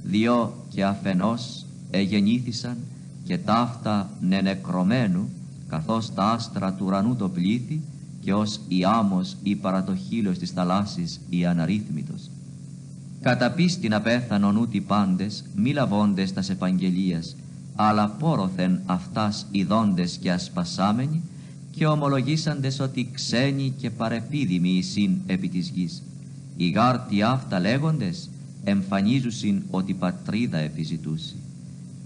[0.04, 2.78] Διό και αφενός εγεννήθησαν
[3.24, 5.30] και ταύτα νενεκρωμένου
[5.70, 7.82] καθώς τα άστρα του ουρανού το πλήθη
[8.22, 12.30] και ως η άμμος ή παρατοχύλος της θαλάσσης η αναρρύθμιτος
[13.22, 17.36] Κατά πίστην απέθανον ούτι πάντες, μη λαβώντες τας επαγγελίας,
[17.76, 21.22] αλλά πόροθεν αυτάς ειδώντες και ασπασάμενοι,
[21.72, 26.04] και ομολογήσαντες ότι ξένοι και παρεπίδημοι εισήν επί της γης.
[26.58, 28.30] Οι γάρτοι αυτά λέγοντες,
[28.64, 31.36] εμφανίζουσιν ότι πατρίδα επιζητούσι.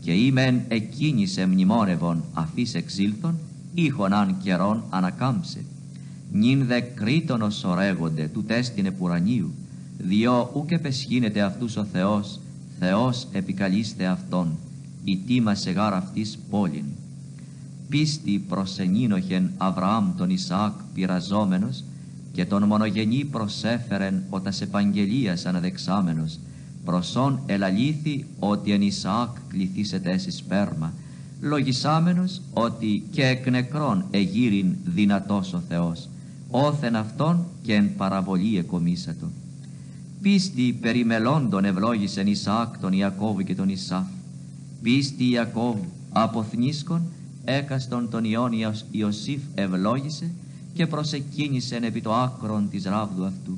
[0.02, 3.40] Και ήμεν εκκίνησε μνημόνευον αφής εξήλθον,
[3.74, 5.64] ήχον αν καιρόν ανακάμψε.
[6.32, 9.54] Νυν δε κρήτονος ορέγονται του τέστην πουρανίου,
[10.04, 12.40] διό ούκ επεσχύνεται αυτούς ο Θεός,
[12.80, 14.58] Θεός επικαλείστε Αυτόν,
[15.04, 16.86] η τίμα σε γάρ αυτής πόλην.
[17.90, 21.84] Πίστη προσενήνοχεν Αβραάμ τον Ισαάκ πειραζόμενος
[22.32, 26.40] και τον μονογενή προσέφερεν ο τας επαγγελίας αναδεξάμενος,
[26.86, 30.94] προσόν ελαλήθη ότι εν Ισαάκ κληθήσετε έσυ σπέρμα,
[31.42, 36.10] λογισάμενος ότι και εκ νεκρών εγύριν δυνατός ο Θεός,
[36.50, 39.28] όθεν αυτόν και εν παραβολή εκομίσατο
[40.22, 44.06] Πίστη περιμελώντων ευλόγησεν Ισαάκ τον Ιακώβ και τον Ισάφ.
[44.82, 45.76] Πίστη Ιακώβ
[46.12, 47.02] αποθνίσκον
[47.46, 50.32] έκαστον τον Ιόνιος Ιωσήφ ευλόγησε
[50.74, 53.58] και προσεκίνησεν επί το άκρον της ράβδου αυτού.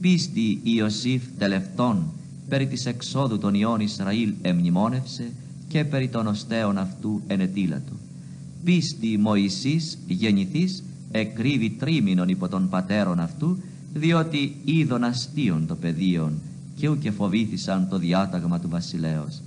[0.00, 2.04] Πίστη Ιωσήφ τελευτών
[2.48, 5.30] περί της εξόδου των Ιών Ισραήλ εμνημόνευσε
[5.68, 7.92] και περί των οστέων αυτού ενετήλατο.
[8.64, 13.58] Πίστη Μωυσής γεννηθής εκρύβει τρίμηνον υπό των πατέρων αυτού
[13.94, 16.32] διότι είδον αστείον το πεδίον
[16.76, 19.40] και ουκε φοβήθησαν το διάταγμα του βασιλέως.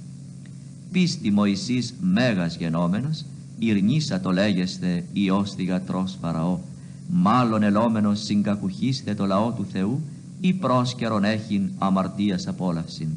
[0.91, 3.25] Πίστη Μωυσής μέγας γενόμενος,
[3.59, 6.59] ηρνήσα το λέγεστε Υιός θυγατρός Φαραώ,
[7.09, 10.01] μάλλον ελόμενος συγκακουχίστε το λαό του Θεού
[10.39, 13.09] ή πρόσκαιρον έχειν αμαρτίας απόλαυσιν.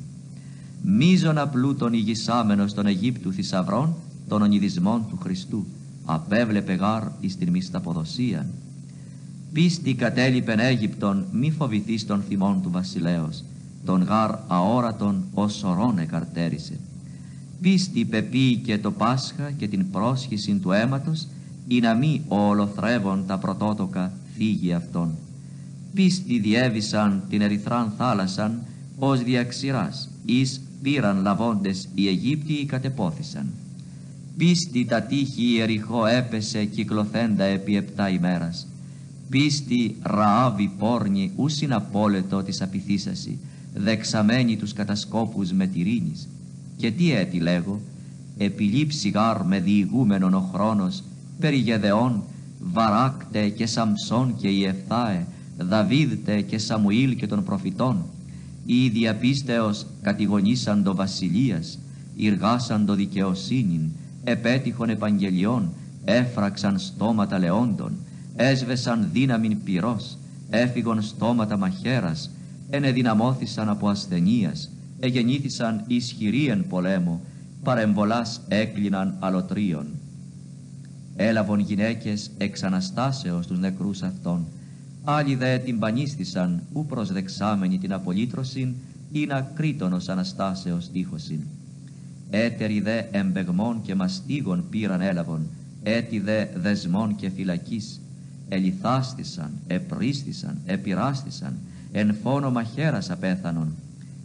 [0.82, 3.94] Μίζωνα πλούτον ηγισάμενος των Αιγύπτου θησαυρών
[4.28, 5.66] των ονειδισμών του Χριστού,
[6.04, 8.46] απέβλεπε γάρ εις την μισταποδοσίαν.
[9.52, 13.44] Πίστη κατέλειπεν Αίγυπτον, μη φοβηθείς των θυμών του βασιλέως,
[13.84, 16.78] τον γάρ αόρατον ως ορών εκαρτέρισε.
[17.60, 21.26] Πίστη πεποίηκε το Πάσχα και την πρόσχηση του αίματος,
[21.68, 25.14] ή να μη ολοθρεύον τα πρωτότοκα φύγει αυτόν.
[25.94, 28.62] Πίστη διέβησαν την ερυθράν θάλασσαν,
[28.98, 33.46] ως διαξηράς, εις πήραν λαβώντες οι Αιγύπτιοι κατεπόθησαν.
[34.36, 38.66] Πίστη τα τείχη η Εριχώ έπεσε κυκλοθέντα επί επτά ημέρας.
[39.30, 43.38] Πίστη ραάβη πόρνη ούσιν απόλετο της απειθήσαση,
[43.74, 46.28] δεξαμένη τους κατασκόπους με τυρίνης.
[46.76, 47.80] Και τι έτη λέγω,
[48.38, 51.02] επιλήψη γάρ με διηγούμενον ο χρόνος,
[51.40, 52.22] περί Γεδεών,
[52.60, 55.26] Βαράκτε και Σαμψόν και Ιεφθάε,
[55.58, 58.04] Δαβίδτε και Σαμουήλ και των προφητών,
[58.66, 61.78] ή διαπίστεως κατηγονήσαντο βασιλείας,
[62.86, 63.90] το δικαιοσύνην,
[64.24, 65.72] επέτυχον επαγγελιών,
[66.04, 67.92] έφραξαν στόματα λεόντων,
[68.36, 70.18] έσβεσαν δύναμην πυρός,
[70.50, 72.30] έφυγον στόματα μαχαίρας,
[72.70, 74.70] ενεδυναμώθησαν από ασθενείας,
[75.00, 77.20] εγεννήθησαν ισχυρίεν πολέμου,
[77.62, 79.86] παρεμβολάς έκλειναν αλωτρίων.
[81.16, 84.46] Έλαβον γυναίκες εξ Αναστάσεως τους νεκρούς αυτών,
[85.04, 88.74] άλλοι δε την πανίστησαν, ου προσδεξάμενοι την απολύτρωσιν,
[89.12, 91.40] ή να κρίτονος Αναστάσεως τείχωσιν.
[92.30, 95.46] Έτεροι δε εμπεγμών και μαστίγων πήραν έλαβον,
[95.82, 98.00] έτι δε δεσμών και φυλακής.
[98.52, 101.56] Ελιθάστησαν, επρίστησαν, επειράστησαν,
[101.92, 103.74] εν φόνο μαχαίρας απέθανον.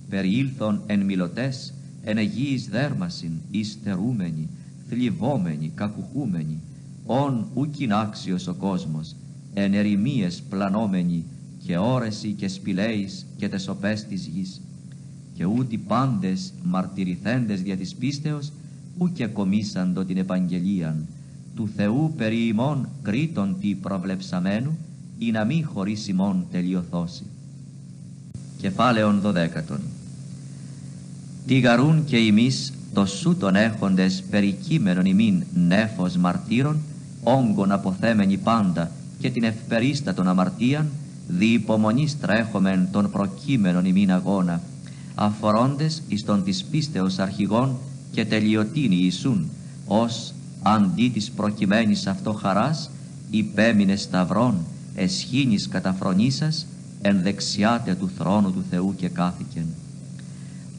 [0.09, 1.73] Περιήλθον εν μιλωτές,
[2.03, 4.49] εν αιγύης δέρμασιν, υστερούμενοι,
[4.89, 6.59] θλιβόμενοι, κακουχούμενοι,
[7.05, 9.15] όν ούκιν άξιος ο κόσμος,
[9.53, 11.23] εν ερημίες πλανόμενοι,
[11.65, 14.61] και όρεση και σπηλαίης και τεσοπές της γης
[15.33, 18.51] και ούτε πάντες μαρτυρηθέντες δια της πίστεως
[18.97, 21.07] ούκε κομίσαντο την Επαγγελίαν
[21.55, 24.77] του Θεού περί ημών κρίτων τι προβλεψαμένου
[25.17, 27.23] ή να μη χωρίς ημών τελειωθώσει.
[28.57, 29.79] Κεφάλαιον δωδέκατον
[31.45, 36.77] Τι γαρούν και ημείς το σου τον έχοντες περικείμενον ημίν νέφος μαρτύρων
[37.23, 40.89] όγκον αποθέμενοι πάντα και την ευπερίστατον αμαρτίαν
[41.27, 44.61] δι υπομονής τρέχομεν τον προκείμενον ημίν αγώνα
[45.15, 47.77] αφορώντες εις τον της πίστεως αρχηγών
[48.11, 49.49] και τελειωτήνη Ιησούν,
[49.87, 50.34] ως
[50.67, 52.89] αντί της προκειμένης αυτό χαράς,
[53.29, 54.55] υπέμεινε σταυρών,
[54.95, 56.65] εσχήνης καταφρονήσας,
[57.01, 59.65] εν δεξιάτε του θρόνου του Θεού και κάθηκεν.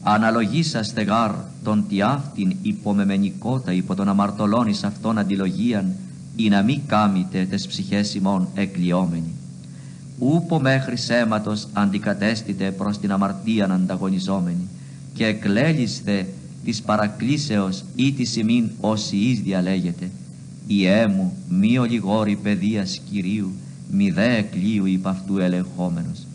[0.01, 1.31] Αναλογήσαστε γάρ
[1.63, 5.95] τον τι αυτήν υπομεμενικότα υπό τον αμαρτωλών εις αυτόν αντιλογίαν,
[6.35, 9.33] ή να μη κάμετε τες ψυχές ημών εκλειόμενοι
[10.19, 14.67] ούπο μέχρι σέματος αντικατέστητε προς την αμαρτίαν ανταγωνιζόμενη
[15.13, 16.27] και εκλέλισθε
[16.67, 20.09] της παρακλήσεως ή της ημίν όσοι εις διαλέγεται
[20.67, 23.51] «Ιέ μου μη ολιγόρη παιδείας Κυρίου
[23.91, 26.27] μη δε εκλείου υπ' αυτού ελεγχόμενος».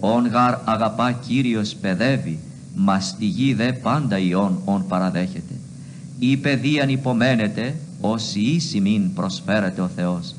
[0.00, 2.38] «Ον γαρ αγαπά Κύριος παιδεύει
[2.74, 5.54] μαστιγεί δε πάντα ιών ον παραδέχεται».
[6.18, 10.34] «Η παιδείαν υπομένεται όσοι εις ημίν προσφέρεται ο Θεός»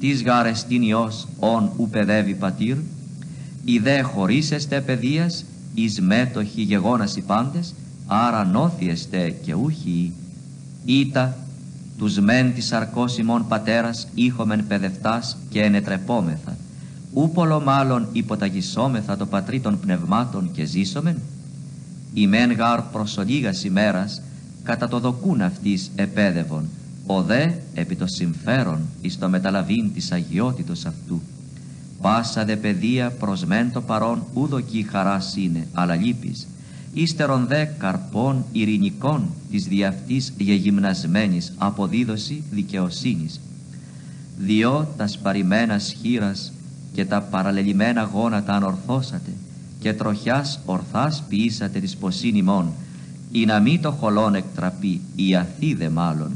[0.00, 2.76] της γαρεστήν Υιός ον ου παιδεύει πατήρ,
[3.64, 5.44] οι δε χωρίσεστε παιδείας,
[5.74, 7.74] εις μέτοχοι γεγόνας οι πάντες,
[8.12, 10.12] άρα νόθιεστε και ούχοι
[10.84, 11.36] ήτα
[11.98, 16.56] τους μεν της αρκός ημών πατέρας ήχομεν παιδευτάς και ενετρεπόμεθα,
[17.12, 21.18] ούπολο μάλλον υποταγισόμεθα το πατρί των πνευμάτων και ζήσομεν,
[22.14, 24.22] η μεν γάρ προσολίγας ημέρας
[24.62, 26.68] κατά το δοκούν αυτής επέδευον,
[27.06, 31.20] ο δε επί το συμφέρον εις το μεταλαβήν της αγιότητος αυτού.
[32.00, 36.46] Πάσα δε παιδεία προς μεν το παρόν ουδοκή χαράς είναι, αλλά λύπης.
[36.94, 43.40] Ύστερον δε καρπών ειρηνικών της δι' αυτής γεγυμνασμένης αποδίδωση δικαιοσύνης.
[44.38, 46.52] Διό τας σπαρημένα χείρας
[46.94, 49.30] και τα παραλελημένα γόνατα ανορθώσατε
[49.80, 52.72] και τροχιάς ορθάς ποιήσατε της ποσήν ημών,
[53.32, 56.30] ή να μη το χολόν εκτραπεί, η αθήδε μάλλον,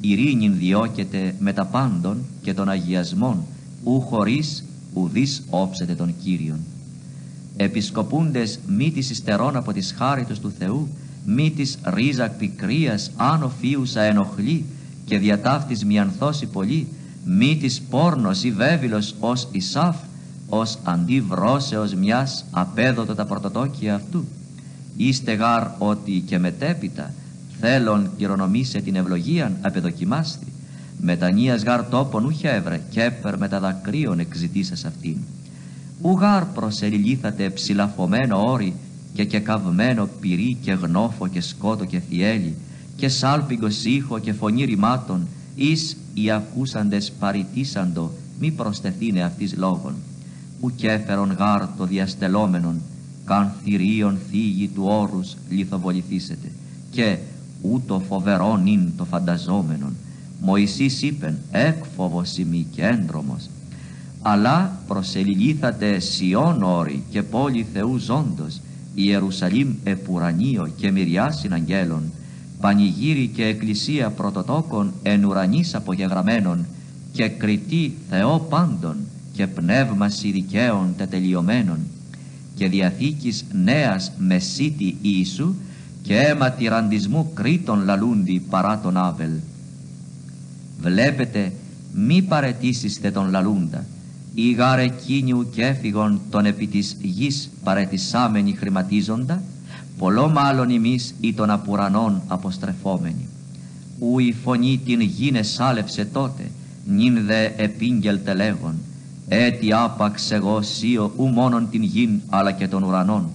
[0.00, 3.44] ειρήνην διώκεται με τα πάντων και των αγιασμών,
[3.84, 4.64] ου χωρίς
[4.94, 6.58] ουδείς όψετε τον Κύριον.
[7.56, 10.88] Επισκοπούντες μη της υστερών από της χάριτος του Θεού,
[11.24, 14.64] μη της ρίζα πικρίας άνω φίουσα ενοχλεί
[15.04, 16.88] και διατάφτης μιανθώσει πολύ,
[17.24, 19.96] μη της πόρνος ή βέβυλος ως Ισάφ,
[20.48, 24.24] ως αντιβρόσεως μιας απέδοτο τα πρωτοτόκια αυτού.
[24.96, 27.12] Είστε γάρ ότι και μετέπειτα
[27.60, 30.46] θέλον κληρονομήσε την ευλογίαν απεδοκιμάστη.
[31.00, 35.16] Μετανοίας γάρ τόπον ούχε έβρε και έπερ με τα δακρύων εξητήσας αυτήν.
[36.00, 38.74] Ουγάρ προσελιλήθατε ψηλαφωμένο όρι
[39.14, 42.54] και και καυμένο πυρί και γνώφο και σκότο και θιέλι
[42.96, 49.94] και σάλπιγγος ήχο και φωνή ρημάτων εις οι ακούσαντες παρητήσαντο μη προστεθήνε αυτής λόγων.
[50.60, 52.80] Ουκ έφερον γάρ το διαστελόμενον
[53.24, 56.52] καν θηρίων θίγη του όρους λιθοβοληθήσετε.
[56.90, 57.16] Και
[57.62, 59.96] ούτω φοβερόν ειν το φανταζόμενον.
[60.40, 63.48] Μωυσής είπεν έκφοβος ημί και έντρομος
[64.28, 68.60] αλλά προσελιλήθατε Σιών όρη και πόλη Θεού ζώντος
[68.94, 72.02] Ιερουσαλήμ επουρανίο και μυριάσιν αγγέλων
[72.60, 76.66] πανηγύρι και εκκλησία πρωτοτόκων εν ουρανής απογεγραμμένων
[77.12, 78.96] και κριτή Θεό πάντων
[79.32, 81.78] και πνεύμα δικαίων τετελειωμένων
[82.54, 85.54] και διαθήκης νέας μεσίτη Ιησού
[86.02, 89.32] και αίμα τυραντισμού κρίτων λαλούντι παρά τον Άβελ.
[90.80, 91.52] Βλέπετε
[91.94, 93.84] μη παρετήσιστε τον λαλούντα
[94.38, 99.42] ή γάρ εκείνιου και έφυγον τον επί της γης παρετησάμενοι χρηματίζοντα
[99.98, 103.28] πολλό μάλλον ημείς ή των απουρανών αποστρεφόμενοι.
[104.00, 106.50] Ου η φωνή την γην εσάλευσε τότε,
[106.86, 108.74] νυν δε επίγγελ τελέγων,
[109.28, 113.28] έτι άπαξ εγώ σίω ου μόνον την γην αλλά και των ουρανών.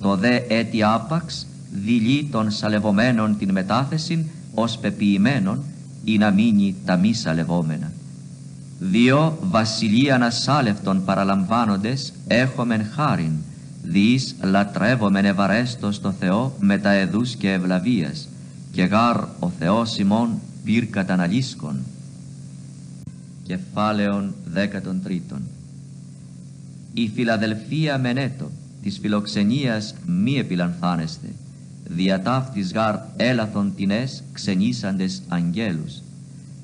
[0.00, 1.46] Το δε έτι άπαξ
[1.84, 4.24] δηλεί των σαλευομένων την μετάθεσιν
[4.54, 5.62] ως πεποιημένων
[6.04, 7.92] ή να μείνει τα μη σαλευόμενα.
[8.90, 13.32] Δύο βασιλείαν ασάλευτον παραλαμβάνοντες έχομεν χάριν,
[13.82, 18.28] δις λατρεύομεν ευαρέστος το Θεό με τα εδούς και ευλαβίας.
[18.72, 21.80] Και γάρ ο Θεός ημών πυρ καταναλίσκον.
[23.42, 25.42] Κεφάλαιον δέκατον τρίτον.
[26.94, 28.50] Η Φιλαδελφία μενέτο
[28.82, 31.26] της φιλοξενίας μη επιλανθάνεστε.
[31.88, 36.02] Διατάφτης γάρ έλαθον τινές ξενήσαντες αγγέλους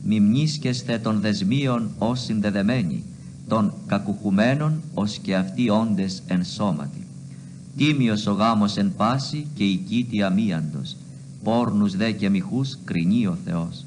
[0.03, 3.03] μνήσκεσθε των δεσμίων ως συνδεδεμένοι
[3.49, 7.07] των κακουχουμένων ως και αυτοί όντες εν σώματι.
[7.76, 10.96] Τίμιος ο γάμος εν πάση και η κήτη αμίαντος
[11.42, 13.84] πόρνους δε και μιχούς κρινεί ο Θεός.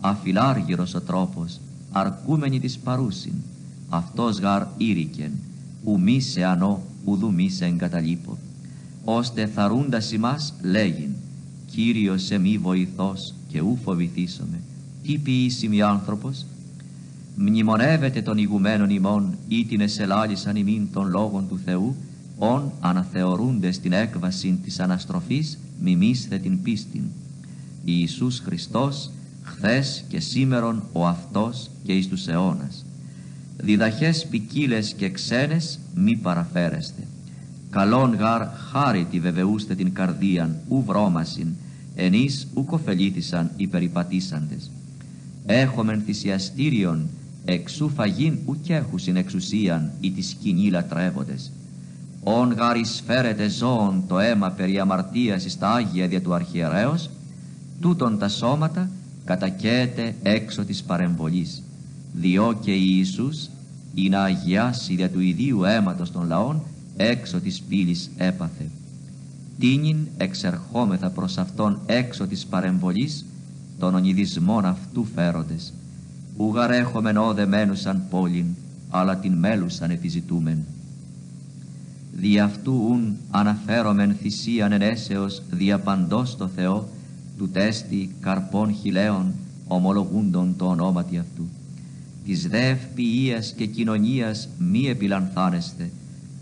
[0.00, 1.60] Αφιλάργυρος ο τρόπος
[1.92, 3.32] αρκούμενη της παρούσιν
[3.88, 5.32] αυτός γαρ ήρικεν
[5.84, 8.38] ου μη σε ανώ ουδού μη σε εγκαταλείπω.
[9.04, 11.10] Ώστε θαρούντας ημάς λέγειν
[11.70, 14.60] Κύριος σε μη βοηθός και ου φοβηθήσομαι
[15.08, 16.46] τι ποιήσιμη άνθρωπος
[17.36, 21.96] μνημονεύεται των ηγουμένων ημών ή την εσελάλησαν ημίν των λόγων του Θεού
[22.38, 27.02] ον αναθεωρούνται στην έκβαση της αναστροφής μιμήστε την πίστην.
[27.84, 29.10] Ιησούς Χριστός
[29.42, 32.84] χθες και σήμερον ο αυτός και εις τους αιώνας.
[33.56, 37.02] Διδαχές ποικίλες και ξένες μη παραφέρεστε.
[37.70, 41.48] Καλόν γάρ χάρη τη βεβαιούστε την καρδίαν ου βρώμασιν,
[41.94, 44.70] ενείς ου κοφελήθησαν οι περιπατήσαντες.
[45.50, 47.08] Έχομεν θυσιαστήριον
[47.44, 51.50] εξού φαγήν ουκ έχουσιν εξουσίαν ή τη σκηνή λατρεύοντες
[52.22, 57.10] όν γάρις φέρετε ζώων το αίμα περί αμαρτίας εις τα Άγια δια του αρχιερέως,
[57.80, 58.90] τούτον τα σώματα
[59.24, 61.62] κατακαίεται έξω της παρεμβολής,
[62.12, 63.48] διό και Ιησούς
[63.94, 66.62] ή να αγιάσει δια του ιδίου αίματος των λαών
[66.96, 68.70] έξω της πύλης έπαθε.
[69.58, 73.24] Τίνιν εξερχόμεθα προς Αυτόν έξω της παρεμβολής
[73.78, 75.72] των ονειδισμών αυτού φέροντες,
[76.36, 78.46] ουγαρέχομεν όδε μένουσαν πόλην,
[78.90, 80.58] αλλά την μέλουσαν επιζητούμεν.
[82.12, 86.88] Δι' αυτού ουν αναφέρομεν θυσίαν ενέσεως διαπαντός το Θεό
[87.38, 89.32] του τέστη καρπών χιλέων
[89.68, 91.48] ομολογούντων το ονόματι αυτού.
[92.24, 95.90] Της δε ευποιίας και κοινωνίας μη επιλανθάνεστε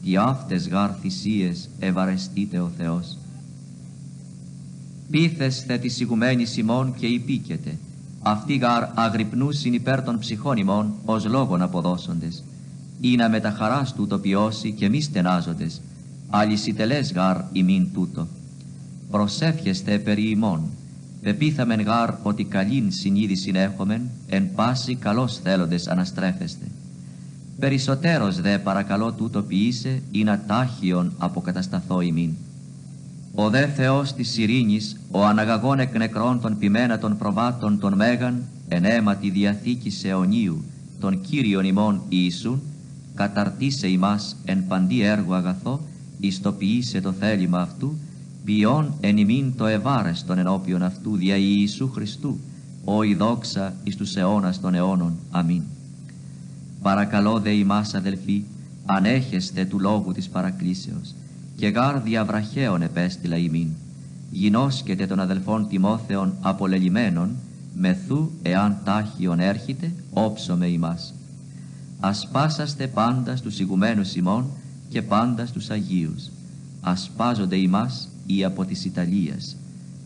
[0.05, 3.17] τι αυτές γάρ θυσίες ευαρεστείτε ο Θεός
[5.11, 7.79] πείθεσθε τη ηγουμένης ημών και υπήκετε
[8.29, 12.43] αυτοί γάρ αγρυπνούσιν υπέρ των ψυχών ημών ως λόγων αποδώσοντες
[13.01, 15.81] ή να με τα χαράς του το ποιώσει και μη στενάζοντες,
[16.31, 18.27] αλυσιτελές γάρ ημίν τούτο.
[19.11, 20.61] Προσεύχεστε περί ημών,
[21.23, 26.65] πεπίθαμεν γάρ ότι καλήν συνείδηση έχομεν, εν πάση καλώς θέλοντες αναστρέφεστε.
[27.59, 32.31] Περισσότερος δε παρακαλώ τούτο ποιήσε, ή να τάχιον αποκατασταθώ ημίν.
[33.39, 38.43] Ο δε Θεός της ειρήνης, ο αναγαγών εκ νεκρών των πιμένα των προβάτων των Μέγαν,
[38.69, 40.65] εν αίμα τη διαθήκη αιωνίου,
[41.01, 42.63] των Κύριων ημών Ιησούν,
[43.15, 45.81] καταρτίσε ημάς εν παντή έργο αγαθό,
[46.21, 47.99] ιστοποιήσε το θέλημα αυτού,
[48.45, 52.39] ποιόν εν ημίν το ευάρεστον ενώπιον αυτού δια Ιησού Χριστού,
[52.85, 55.17] ο η δόξα εις τους αιώνας των αιώνων.
[55.31, 55.63] Αμήν.
[56.83, 58.45] Παρακαλώ δε ημάς αδελφοί,
[58.87, 61.15] ανέχεστε του λόγου της παρακλήσεως,
[61.57, 63.69] και γάρδια βραχαίων επέστειλα ημίν,
[64.31, 67.37] γινώσκετε των αδελφών Τιμόθεων απολελημένων,
[67.75, 71.15] μεθού εάν τάχιον έρχεται, όψομε ημάς.
[72.01, 74.47] Ασπάσαστε πάντα στους ηγουμένους ημών
[74.89, 76.31] και πάντα στους Αγίους.
[76.81, 79.57] Ασπάζονται ημάς οι από της Ιταλίας,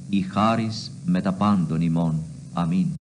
[0.09, 2.15] η χάρις με τα πάντων ημών.
[2.53, 3.00] Αμήν.